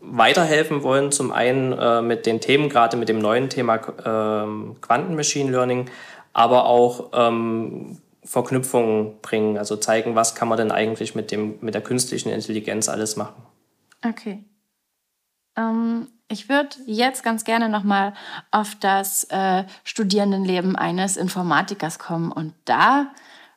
weiterhelfen 0.00 0.82
wollen. 0.82 1.12
Zum 1.12 1.32
einen 1.32 2.06
mit 2.06 2.24
den 2.24 2.40
Themen, 2.40 2.70
gerade 2.70 2.96
mit 2.96 3.10
dem 3.10 3.18
neuen 3.18 3.50
Thema 3.50 3.74
äh, 3.74 4.80
Quanten 4.80 5.16
Machine 5.16 5.50
Learning, 5.50 5.90
aber 6.32 6.64
auch 6.64 7.10
ähm, 7.12 7.98
Verknüpfungen 8.24 9.20
bringen, 9.20 9.58
also 9.58 9.76
zeigen, 9.76 10.14
was 10.14 10.34
kann 10.34 10.48
man 10.48 10.56
denn 10.56 10.72
eigentlich 10.72 11.14
mit, 11.14 11.30
dem, 11.30 11.56
mit 11.60 11.74
der 11.74 11.82
künstlichen 11.82 12.30
Intelligenz 12.30 12.88
alles 12.88 13.16
machen. 13.16 13.42
Okay. 14.02 14.44
Ähm, 15.60 16.08
ich 16.28 16.48
würde 16.48 16.76
jetzt 16.86 17.24
ganz 17.24 17.44
gerne 17.44 17.68
nochmal 17.68 18.14
auf 18.50 18.76
das 18.78 19.24
äh, 19.24 19.64
Studierendenleben 19.84 20.76
eines 20.76 21.16
Informatikers 21.16 21.98
kommen 21.98 22.30
und 22.30 22.54
da 22.64 23.08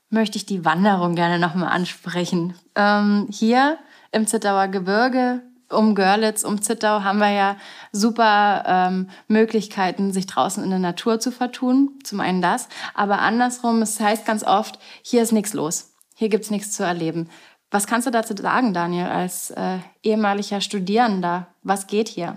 möchte 0.10 0.38
ich 0.38 0.46
die 0.46 0.66
Wanderung 0.66 1.16
gerne 1.16 1.40
nochmal 1.40 1.70
ansprechen. 1.70 2.56
Ähm, 2.76 3.28
hier 3.32 3.78
im 4.12 4.28
Zittauer 4.28 4.68
Gebirge 4.68 5.42
um 5.70 5.96
Görlitz, 5.96 6.44
um 6.44 6.62
Zittau 6.62 7.04
haben 7.04 7.20
wir 7.20 7.32
ja 7.32 7.58
super 7.92 8.64
ähm, 8.68 9.10
Möglichkeiten, 9.28 10.12
sich 10.12 10.28
draußen 10.28 10.64
in 10.64 10.70
der 10.70 10.80
Natur 10.80 11.20
zu 11.20 11.32
vertun. 11.32 12.00
Zum 12.04 12.20
einen 12.20 12.42
das, 12.42 12.70
aber 12.94 13.20
andersrum, 13.20 13.82
es 13.82 14.00
heißt 14.00 14.26
ganz 14.26 14.44
oft, 14.44 14.80
hier 15.02 15.24
ist 15.24 15.32
nichts 15.32 15.54
los, 15.54 15.94
hier 16.16 16.30
gibt's 16.30 16.52
nichts 16.52 16.74
zu 16.74 16.84
erleben. 16.84 17.30
Was 17.74 17.88
kannst 17.88 18.06
du 18.06 18.12
dazu 18.12 18.36
sagen, 18.38 18.72
Daniel, 18.72 19.08
als 19.08 19.50
äh, 19.50 19.80
ehemaliger 20.04 20.62
Studierender? 20.62 21.48
Was 21.64 21.88
geht 21.88 22.08
hier? 22.08 22.36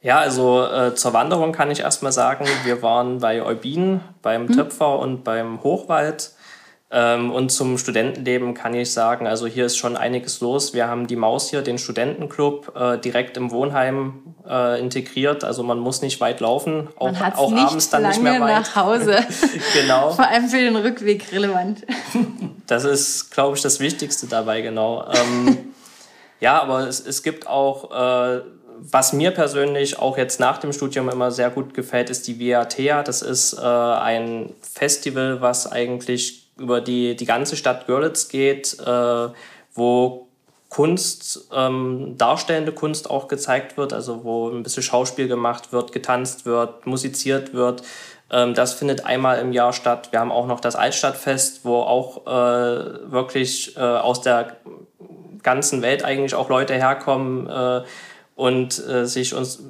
Ja, 0.00 0.20
also 0.20 0.64
äh, 0.64 0.94
zur 0.94 1.12
Wanderung 1.12 1.52
kann 1.52 1.70
ich 1.70 1.80
erstmal 1.80 2.12
sagen, 2.12 2.46
wir 2.64 2.80
waren 2.80 3.18
bei 3.18 3.42
Eubin, 3.42 4.00
beim 4.22 4.48
hm. 4.48 4.56
Töpfer 4.56 5.00
und 5.00 5.22
beim 5.22 5.62
Hochwald 5.62 6.32
und 6.90 7.50
zum 7.50 7.76
Studentenleben 7.76 8.54
kann 8.54 8.72
ich 8.72 8.92
sagen, 8.92 9.26
also 9.26 9.46
hier 9.46 9.66
ist 9.66 9.76
schon 9.76 9.96
einiges 9.96 10.40
los. 10.40 10.72
Wir 10.72 10.88
haben 10.88 11.06
die 11.06 11.16
Maus 11.16 11.50
hier, 11.50 11.60
den 11.60 11.76
Studentenclub, 11.76 12.74
äh, 12.74 12.98
direkt 12.98 13.36
im 13.36 13.50
Wohnheim 13.50 14.34
äh, 14.48 14.80
integriert. 14.80 15.44
Also 15.44 15.62
man 15.62 15.78
muss 15.78 16.00
nicht 16.00 16.20
weit 16.20 16.40
laufen, 16.40 16.88
auch, 16.96 17.12
auch 17.36 17.50
nicht 17.50 17.66
abends 17.66 17.90
dann 17.90 18.08
nicht 18.08 18.22
mehr 18.22 18.40
weit. 18.40 18.62
nach 18.62 18.76
Hause. 18.76 19.18
genau. 19.74 20.12
Vor 20.12 20.26
allem 20.26 20.48
für 20.48 20.56
den 20.56 20.76
Rückweg 20.76 21.30
relevant. 21.30 21.84
das 22.66 22.84
ist, 22.84 23.30
glaube 23.32 23.56
ich, 23.56 23.62
das 23.62 23.80
Wichtigste 23.80 24.26
dabei, 24.26 24.62
genau. 24.62 25.04
Ähm, 25.12 25.58
Ja, 26.40 26.62
aber 26.62 26.86
es, 26.86 27.04
es 27.04 27.22
gibt 27.22 27.46
auch, 27.46 27.90
äh, 27.90 28.42
was 28.80 29.12
mir 29.12 29.32
persönlich 29.32 29.98
auch 29.98 30.16
jetzt 30.16 30.38
nach 30.38 30.58
dem 30.58 30.72
Studium 30.72 31.08
immer 31.08 31.32
sehr 31.32 31.50
gut 31.50 31.74
gefällt, 31.74 32.10
ist 32.10 32.28
die 32.28 32.38
VIATEA. 32.38 33.02
Das 33.02 33.22
ist 33.22 33.54
äh, 33.54 33.60
ein 33.60 34.54
Festival, 34.60 35.40
was 35.40 35.70
eigentlich 35.70 36.47
über 36.58 36.80
die, 36.80 37.16
die 37.16 37.24
ganze 37.24 37.56
Stadt 37.56 37.86
Görlitz 37.86 38.28
geht, 38.28 38.78
äh, 38.80 39.28
wo 39.74 40.28
Kunst, 40.68 41.48
ähm, 41.52 42.16
darstellende 42.18 42.72
Kunst 42.72 43.08
auch 43.08 43.28
gezeigt 43.28 43.76
wird, 43.76 43.92
also 43.92 44.24
wo 44.24 44.50
ein 44.50 44.62
bisschen 44.62 44.82
Schauspiel 44.82 45.26
gemacht 45.26 45.72
wird, 45.72 45.92
getanzt 45.92 46.44
wird, 46.44 46.86
musiziert 46.86 47.54
wird. 47.54 47.82
Ähm, 48.30 48.52
das 48.54 48.74
findet 48.74 49.06
einmal 49.06 49.38
im 49.38 49.52
Jahr 49.52 49.72
statt. 49.72 50.08
Wir 50.10 50.20
haben 50.20 50.30
auch 50.30 50.46
noch 50.46 50.60
das 50.60 50.76
Altstadtfest, 50.76 51.64
wo 51.64 51.76
auch 51.76 52.26
äh, 52.26 53.10
wirklich 53.10 53.76
äh, 53.76 53.80
aus 53.80 54.20
der 54.20 54.56
ganzen 55.42 55.80
Welt 55.80 56.04
eigentlich 56.04 56.34
auch 56.34 56.50
Leute 56.50 56.74
herkommen 56.74 57.48
äh, 57.48 57.82
und 58.36 58.86
äh, 58.86 59.06
sich 59.06 59.34
uns 59.34 59.62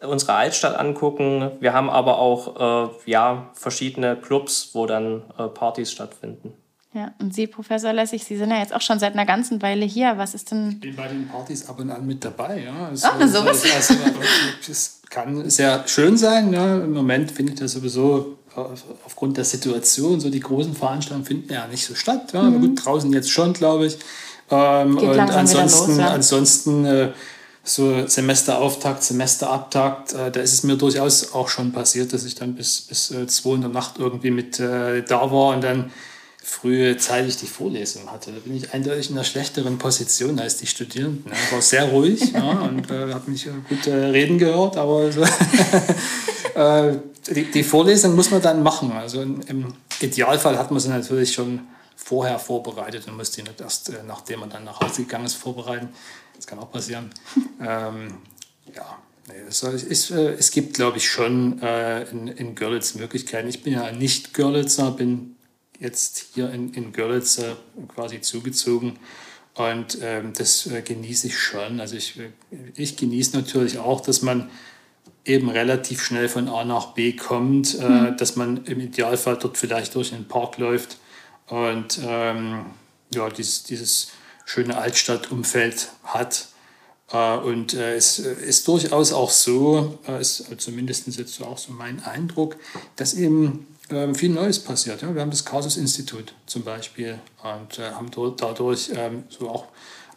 unsere 0.00 0.34
Altstadt 0.34 0.76
angucken. 0.76 1.50
Wir 1.60 1.72
haben 1.72 1.90
aber 1.90 2.18
auch 2.18 2.88
äh, 2.88 3.10
ja, 3.10 3.50
verschiedene 3.54 4.16
Clubs, 4.16 4.70
wo 4.72 4.86
dann 4.86 5.22
äh, 5.38 5.48
Partys 5.48 5.92
stattfinden. 5.92 6.52
Ja, 6.92 7.12
und 7.20 7.34
Sie, 7.34 7.46
Professor 7.46 7.92
Lessig, 7.92 8.24
Sie 8.24 8.36
sind 8.38 8.50
ja 8.50 8.58
jetzt 8.58 8.74
auch 8.74 8.80
schon 8.80 8.98
seit 8.98 9.12
einer 9.12 9.26
ganzen 9.26 9.60
Weile 9.60 9.84
hier. 9.84 10.16
Was 10.16 10.34
ist 10.34 10.50
denn. 10.50 10.70
Ich 10.70 10.80
bin 10.80 10.96
bei 10.96 11.08
den 11.08 11.28
Partys 11.28 11.68
ab 11.68 11.78
und 11.78 11.90
an 11.90 12.06
mit 12.06 12.24
dabei. 12.24 12.64
Ja. 12.64 12.88
Also, 12.88 13.08
ah, 13.08 13.28
sowas. 13.28 13.62
Also, 13.64 13.94
also, 14.02 14.20
es 14.70 15.02
kann 15.10 15.48
sehr 15.50 15.86
schön 15.86 16.16
sein. 16.16 16.52
Ja. 16.54 16.76
Im 16.76 16.92
Moment 16.92 17.30
finde 17.30 17.52
ich 17.52 17.58
das 17.58 17.72
sowieso 17.72 18.38
aufgrund 19.04 19.36
der 19.36 19.44
Situation, 19.44 20.20
so 20.20 20.30
die 20.30 20.40
großen 20.40 20.74
Veranstaltungen 20.74 21.26
finden 21.26 21.52
ja 21.52 21.66
nicht 21.66 21.84
so 21.84 21.94
statt. 21.94 22.32
Ja. 22.32 22.42
Mhm. 22.42 22.60
gut, 22.60 22.84
draußen 22.84 23.12
jetzt 23.12 23.30
schon, 23.30 23.52
glaube 23.52 23.86
ich. 23.86 23.98
Ähm, 24.50 24.96
und 24.96 25.18
ansonsten, 25.18 25.90
los, 25.90 25.98
ja. 25.98 26.08
ansonsten 26.10 26.84
äh, 26.84 27.10
so 27.66 28.06
Semesterauftakt, 28.06 29.02
Semesterabtakt, 29.02 30.12
äh, 30.12 30.30
da 30.30 30.40
ist 30.40 30.52
es 30.52 30.62
mir 30.62 30.76
durchaus 30.76 31.32
auch 31.34 31.48
schon 31.48 31.72
passiert, 31.72 32.12
dass 32.12 32.24
ich 32.24 32.36
dann 32.36 32.54
bis, 32.54 32.80
bis 32.82 33.10
äh, 33.10 33.26
zwei 33.26 33.54
in 33.54 33.62
der 33.62 33.70
Nacht 33.70 33.98
irgendwie 33.98 34.30
mit 34.30 34.60
äh, 34.60 35.02
da 35.02 35.30
war 35.32 35.54
und 35.54 35.62
dann 35.62 35.90
frühzeitig 36.44 37.38
die 37.38 37.48
Vorlesung 37.48 38.10
hatte. 38.10 38.30
Da 38.30 38.38
bin 38.38 38.56
ich 38.56 38.72
eindeutig 38.72 39.10
in 39.10 39.16
einer 39.16 39.24
schlechteren 39.24 39.78
Position 39.78 40.38
als 40.38 40.58
die 40.58 40.68
Studierenden. 40.68 41.32
Ich 41.32 41.52
war 41.52 41.60
sehr 41.60 41.86
ruhig 41.86 42.32
ja, 42.32 42.50
und 42.60 42.88
äh, 42.88 43.12
habe 43.12 43.28
mich 43.28 43.48
gut 43.68 43.86
äh, 43.88 43.94
reden 43.94 44.38
gehört, 44.38 44.76
aber 44.76 45.10
so, 45.10 45.22
äh, 46.54 46.98
die, 47.34 47.50
die, 47.50 47.64
Vorlesung 47.64 48.14
muss 48.14 48.30
man 48.30 48.40
dann 48.40 48.62
machen. 48.62 48.92
Also 48.92 49.22
im 49.22 49.74
Idealfall 50.00 50.56
hat 50.56 50.70
man 50.70 50.78
sie 50.78 50.88
natürlich 50.88 51.32
schon 51.32 51.62
vorher 51.96 52.38
vorbereitet 52.38 53.08
und 53.08 53.16
musste 53.16 53.42
nicht 53.42 53.60
erst, 53.60 53.88
äh, 53.88 53.94
nachdem 54.06 54.38
man 54.40 54.50
dann 54.50 54.62
nach 54.62 54.80
Hause 54.80 55.02
gegangen 55.02 55.26
ist, 55.26 55.34
vorbereiten. 55.34 55.88
Das 56.36 56.46
kann 56.46 56.58
auch 56.58 56.70
passieren. 56.70 57.10
ähm, 57.60 58.14
ja, 58.74 58.98
nee, 59.28 59.34
es, 59.48 59.62
es, 59.62 60.10
äh, 60.10 60.32
es, 60.32 60.50
gibt, 60.50 60.74
glaube 60.74 60.98
ich, 60.98 61.08
schon 61.08 61.60
äh, 61.62 62.02
in, 62.10 62.28
in 62.28 62.54
Görlitz 62.54 62.94
Möglichkeiten. 62.94 63.48
Ich 63.48 63.62
bin 63.62 63.72
ja 63.72 63.90
nicht 63.92 64.34
Görlitzer, 64.34 64.90
bin 64.92 65.36
jetzt 65.80 66.26
hier 66.34 66.50
in, 66.50 66.72
in 66.74 66.92
Görlitz 66.92 67.38
äh, 67.38 67.54
quasi 67.88 68.20
zugezogen. 68.20 68.98
Und 69.54 69.98
ähm, 70.02 70.32
das 70.36 70.66
äh, 70.66 70.82
genieße 70.82 71.28
ich 71.28 71.38
schon. 71.38 71.80
Also 71.80 71.96
ich, 71.96 72.18
äh, 72.18 72.30
ich 72.76 72.96
genieße 72.96 73.36
natürlich 73.36 73.78
auch, 73.78 74.00
dass 74.02 74.22
man 74.22 74.50
eben 75.24 75.48
relativ 75.48 76.02
schnell 76.02 76.28
von 76.28 76.48
A 76.48 76.64
nach 76.64 76.94
B 76.94 77.12
kommt, 77.12 77.78
äh, 77.78 77.88
mhm. 77.88 78.16
dass 78.16 78.36
man 78.36 78.64
im 78.64 78.80
Idealfall 78.80 79.38
dort 79.38 79.58
vielleicht 79.58 79.94
durch 79.94 80.10
den 80.10 80.28
Park 80.28 80.58
läuft 80.58 80.98
und 81.48 82.00
ähm, 82.02 82.66
ja, 83.14 83.28
dieses, 83.30 83.64
dieses 83.64 84.12
schöne 84.46 84.78
Altstadtumfeld 84.78 85.90
hat. 86.04 86.48
Äh, 87.12 87.36
und 87.36 87.74
äh, 87.74 87.96
es 87.96 88.18
ist 88.18 88.66
durchaus 88.66 89.12
auch 89.12 89.30
so, 89.30 89.98
ist 90.18 90.46
zumindest 90.56 91.06
jetzt 91.18 91.42
auch 91.42 91.58
so 91.58 91.72
mein 91.72 92.02
Eindruck, 92.02 92.56
dass 92.96 93.12
eben 93.12 93.66
ähm, 93.90 94.14
viel 94.14 94.30
Neues 94.30 94.58
passiert. 94.58 95.02
Wir 95.02 95.20
haben 95.20 95.30
das 95.30 95.44
Kasus-Institut 95.44 96.32
zum 96.46 96.62
Beispiel 96.62 97.18
und 97.42 97.78
äh, 97.78 97.90
haben 97.90 98.10
dadurch 98.36 98.90
ähm, 98.94 99.24
so 99.28 99.48
auch 99.48 99.66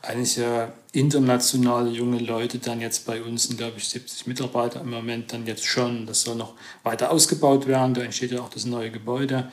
einige 0.01 0.71
internationale 0.91 1.89
junge 1.91 2.19
Leute 2.19 2.57
dann 2.57 2.81
jetzt 2.81 3.05
bei 3.05 3.21
uns, 3.21 3.43
sind 3.43 3.57
glaube 3.57 3.77
ich 3.77 3.89
70 3.89 4.27
Mitarbeiter 4.27 4.81
im 4.81 4.89
Moment 4.89 5.33
dann 5.33 5.45
jetzt 5.45 5.65
schon. 5.65 6.05
Das 6.05 6.21
soll 6.21 6.35
noch 6.35 6.53
weiter 6.83 7.11
ausgebaut 7.11 7.67
werden, 7.67 7.93
da 7.93 8.01
entsteht 8.01 8.31
ja 8.31 8.41
auch 8.41 8.49
das 8.49 8.65
neue 8.65 8.91
Gebäude. 8.91 9.51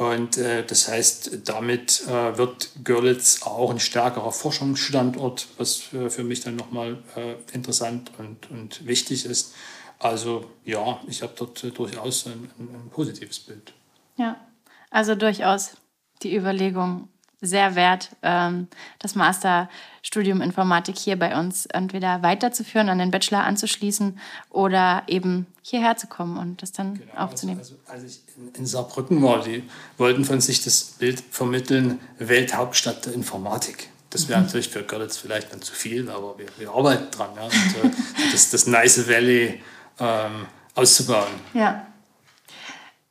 Und 0.00 0.38
äh, 0.38 0.64
das 0.64 0.88
heißt, 0.88 1.46
damit 1.46 2.04
äh, 2.08 2.38
wird 2.38 2.70
Görlitz 2.84 3.42
auch 3.42 3.70
ein 3.70 3.78
stärkerer 3.78 4.32
Forschungsstandort, 4.32 5.46
was 5.58 5.92
äh, 5.92 6.08
für 6.08 6.24
mich 6.24 6.40
dann 6.40 6.56
nochmal 6.56 6.96
äh, 7.16 7.34
interessant 7.52 8.10
und, 8.16 8.50
und 8.50 8.86
wichtig 8.86 9.26
ist. 9.26 9.52
Also 9.98 10.50
ja, 10.64 10.98
ich 11.06 11.20
habe 11.20 11.34
dort 11.36 11.62
äh, 11.64 11.70
durchaus 11.70 12.26
ein, 12.26 12.50
ein, 12.58 12.68
ein 12.74 12.88
positives 12.90 13.40
Bild. 13.40 13.74
Ja, 14.16 14.40
also 14.88 15.14
durchaus 15.14 15.76
die 16.22 16.34
Überlegung 16.34 17.10
sehr 17.40 17.74
wert, 17.74 18.10
ähm, 18.22 18.68
das 18.98 19.14
Masterstudium 19.14 20.40
Informatik 20.42 20.98
hier 20.98 21.18
bei 21.18 21.38
uns 21.38 21.66
entweder 21.66 22.22
weiterzuführen, 22.22 22.88
an 22.88 22.98
den 22.98 23.10
Bachelor 23.10 23.44
anzuschließen 23.44 24.18
oder 24.50 25.02
eben 25.06 25.46
hierher 25.62 25.96
zu 25.96 26.06
kommen 26.06 26.36
und 26.36 26.62
das 26.62 26.72
dann 26.72 26.94
genau, 26.94 27.12
also, 27.12 27.24
aufzunehmen. 27.24 27.60
Also, 27.60 27.76
also, 27.86 28.04
als 28.04 28.12
ich 28.12 28.58
in, 28.58 28.66
Saarbrücken 28.66 29.22
war, 29.22 29.42
die 29.42 29.62
wollten 29.96 30.24
von 30.24 30.40
sich 30.40 30.62
das 30.62 30.82
Bild 30.98 31.20
vermitteln, 31.30 32.00
Welthauptstadt 32.18 33.06
der 33.06 33.14
Informatik. 33.14 33.88
Das 34.10 34.28
wäre 34.28 34.40
mhm. 34.40 34.46
natürlich 34.46 34.68
für 34.68 34.82
Görlitz 34.82 35.16
vielleicht 35.16 35.52
dann 35.52 35.62
zu 35.62 35.72
viel, 35.72 36.10
aber 36.10 36.38
wir, 36.38 36.46
wir 36.58 36.70
arbeiten 36.70 37.10
dran. 37.10 37.30
Ja. 37.36 37.44
Und, 37.44 37.52
äh, 37.52 37.90
das, 38.32 38.50
das 38.50 38.66
Nice 38.66 39.08
Valley 39.08 39.62
ähm, 39.98 40.46
auszubauen. 40.74 41.32
Ja. 41.54 41.86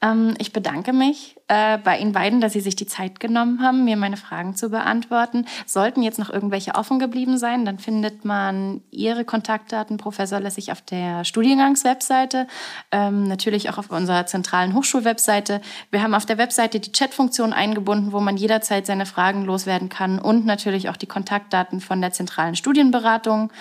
Ähm, 0.01 0.35
ich 0.37 0.53
bedanke 0.53 0.93
mich 0.93 1.35
äh, 1.49 1.79
bei 1.79 1.97
Ihnen 1.97 2.13
beiden, 2.13 2.41
dass 2.41 2.53
Sie 2.53 2.61
sich 2.61 2.75
die 2.75 2.85
Zeit 2.85 3.19
genommen 3.19 3.61
haben, 3.61 3.83
mir 3.83 3.97
meine 3.97 4.17
Fragen 4.17 4.55
zu 4.55 4.69
beantworten. 4.69 5.45
Sollten 5.65 6.03
jetzt 6.03 6.19
noch 6.19 6.29
irgendwelche 6.29 6.75
offen 6.75 6.99
geblieben 6.99 7.39
sein, 7.39 7.65
dann 7.65 7.79
findet 7.79 8.23
man 8.23 8.81
Ihre 8.91 9.25
Kontaktdaten, 9.25 9.97
Professor 9.97 10.39
Lessig, 10.39 10.71
auf 10.71 10.81
der 10.81 11.25
Studiengangswebseite, 11.25 12.47
ähm, 12.91 13.23
natürlich 13.23 13.71
auch 13.71 13.79
auf 13.79 13.89
unserer 13.89 14.27
zentralen 14.27 14.75
Hochschulwebseite. 14.75 15.59
Wir 15.89 16.03
haben 16.03 16.13
auf 16.13 16.27
der 16.27 16.37
Webseite 16.37 16.79
die 16.79 16.91
Chatfunktion 16.91 17.51
eingebunden, 17.51 18.11
wo 18.11 18.19
man 18.19 18.37
jederzeit 18.37 18.85
seine 18.85 19.07
Fragen 19.07 19.43
loswerden 19.43 19.89
kann 19.89 20.19
und 20.19 20.45
natürlich 20.45 20.87
auch 20.89 20.97
die 20.97 21.07
Kontaktdaten 21.07 21.81
von 21.81 21.99
der 21.99 22.11
zentralen 22.11 22.55
Studienberatung. 22.55 23.51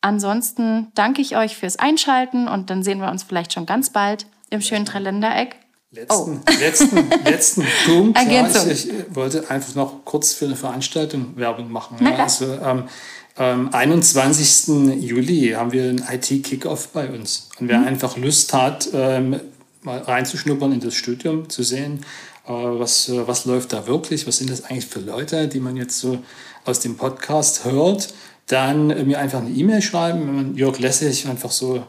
Ansonsten 0.00 0.90
danke 0.94 1.22
ich 1.22 1.36
euch 1.36 1.56
fürs 1.56 1.78
Einschalten 1.78 2.48
und 2.48 2.70
dann 2.70 2.82
sehen 2.82 3.00
wir 3.00 3.10
uns 3.10 3.22
vielleicht 3.22 3.52
schon 3.52 3.66
ganz 3.66 3.90
bald 3.90 4.26
im 4.50 4.62
schönen 4.62 4.84
Dreiländereck. 4.84 5.59
Letzten, 5.92 6.40
oh. 6.46 6.50
letzten, 6.60 7.10
letzten 7.24 7.66
Punkt. 7.84 8.16
Ergänzung. 8.16 8.66
Ja, 8.66 8.72
ich, 8.72 8.88
ich, 8.88 8.94
wollte 9.12 9.50
einfach 9.50 9.74
noch 9.74 10.04
kurz 10.04 10.32
für 10.32 10.44
eine 10.44 10.54
Veranstaltung 10.54 11.36
Werbung 11.36 11.72
machen. 11.72 11.96
Ja. 12.00 12.14
Also, 12.14 12.44
ähm, 12.62 12.84
am 13.34 13.72
21. 13.72 14.68
Juli 15.02 15.54
haben 15.56 15.72
wir 15.72 15.84
einen 15.84 16.04
IT-Kickoff 16.08 16.88
bei 16.88 17.08
uns. 17.08 17.48
Und 17.58 17.68
wer 17.68 17.78
mhm. 17.78 17.88
einfach 17.88 18.16
Lust 18.16 18.54
hat, 18.54 18.88
ähm, 18.92 19.40
mal 19.82 19.98
reinzuschnuppern 19.98 20.72
in 20.72 20.80
das 20.80 20.94
Studium, 20.94 21.48
zu 21.48 21.64
sehen, 21.64 22.04
äh, 22.46 22.52
was, 22.52 23.08
äh, 23.08 23.26
was 23.26 23.44
läuft 23.46 23.72
da 23.72 23.88
wirklich, 23.88 24.28
was 24.28 24.36
sind 24.36 24.50
das 24.50 24.62
eigentlich 24.62 24.86
für 24.86 25.00
Leute, 25.00 25.48
die 25.48 25.58
man 25.58 25.76
jetzt 25.76 25.98
so 25.98 26.18
aus 26.66 26.78
dem 26.78 26.96
Podcast 26.96 27.64
hört, 27.64 28.14
dann 28.46 28.88
mir 29.06 29.18
einfach 29.18 29.40
eine 29.40 29.50
E-Mail 29.50 29.82
schreiben, 29.82 30.20
wenn 30.20 30.36
man 30.36 30.54
Jörg 30.56 30.78
Lessig 30.78 31.26
einfach 31.26 31.50
so 31.50 31.76
äh, 31.76 31.80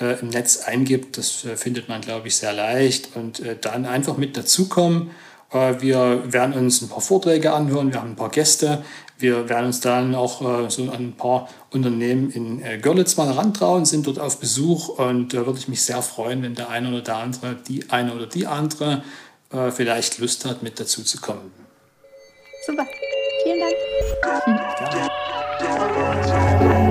im 0.00 0.28
Netz 0.28 0.64
eingibt. 0.64 1.18
Das 1.18 1.44
äh, 1.44 1.56
findet 1.56 1.88
man, 1.88 2.00
glaube 2.00 2.28
ich, 2.28 2.36
sehr 2.36 2.52
leicht. 2.52 3.16
Und 3.16 3.40
äh, 3.40 3.56
dann 3.60 3.86
einfach 3.86 4.16
mit 4.16 4.36
dazukommen. 4.36 5.10
Äh, 5.52 5.80
wir 5.80 6.32
werden 6.32 6.54
uns 6.54 6.82
ein 6.82 6.88
paar 6.88 7.00
Vorträge 7.00 7.52
anhören, 7.52 7.92
wir 7.92 8.00
haben 8.00 8.10
ein 8.10 8.16
paar 8.16 8.30
Gäste. 8.30 8.84
Wir 9.18 9.48
werden 9.48 9.66
uns 9.66 9.80
dann 9.80 10.14
auch 10.14 10.40
äh, 10.40 10.70
so 10.70 10.84
an 10.84 11.08
ein 11.08 11.16
paar 11.16 11.48
Unternehmen 11.70 12.30
in 12.30 12.62
äh, 12.62 12.78
Görlitz 12.78 13.16
mal 13.16 13.26
herantrauen, 13.28 13.84
sind 13.84 14.06
dort 14.06 14.18
auf 14.18 14.38
Besuch 14.38 14.88
und 14.88 15.34
da 15.34 15.44
würde 15.44 15.58
ich 15.58 15.68
mich 15.68 15.82
sehr 15.82 16.00
freuen, 16.02 16.42
wenn 16.42 16.54
der 16.54 16.70
eine 16.70 16.88
oder 16.88 17.02
der 17.02 17.16
andere, 17.16 17.56
die 17.68 17.90
eine 17.90 18.14
oder 18.14 18.26
die 18.26 18.46
andere 18.46 19.02
vielleicht 19.72 20.20
Lust 20.20 20.44
hat, 20.44 20.62
mit 20.62 20.78
dazu 20.78 21.02
zu 21.02 21.20
kommen. 21.20 21.50
Super, 22.64 22.86
vielen 23.42 23.58
Dank. 23.58 23.74
Gerne. 25.58 26.89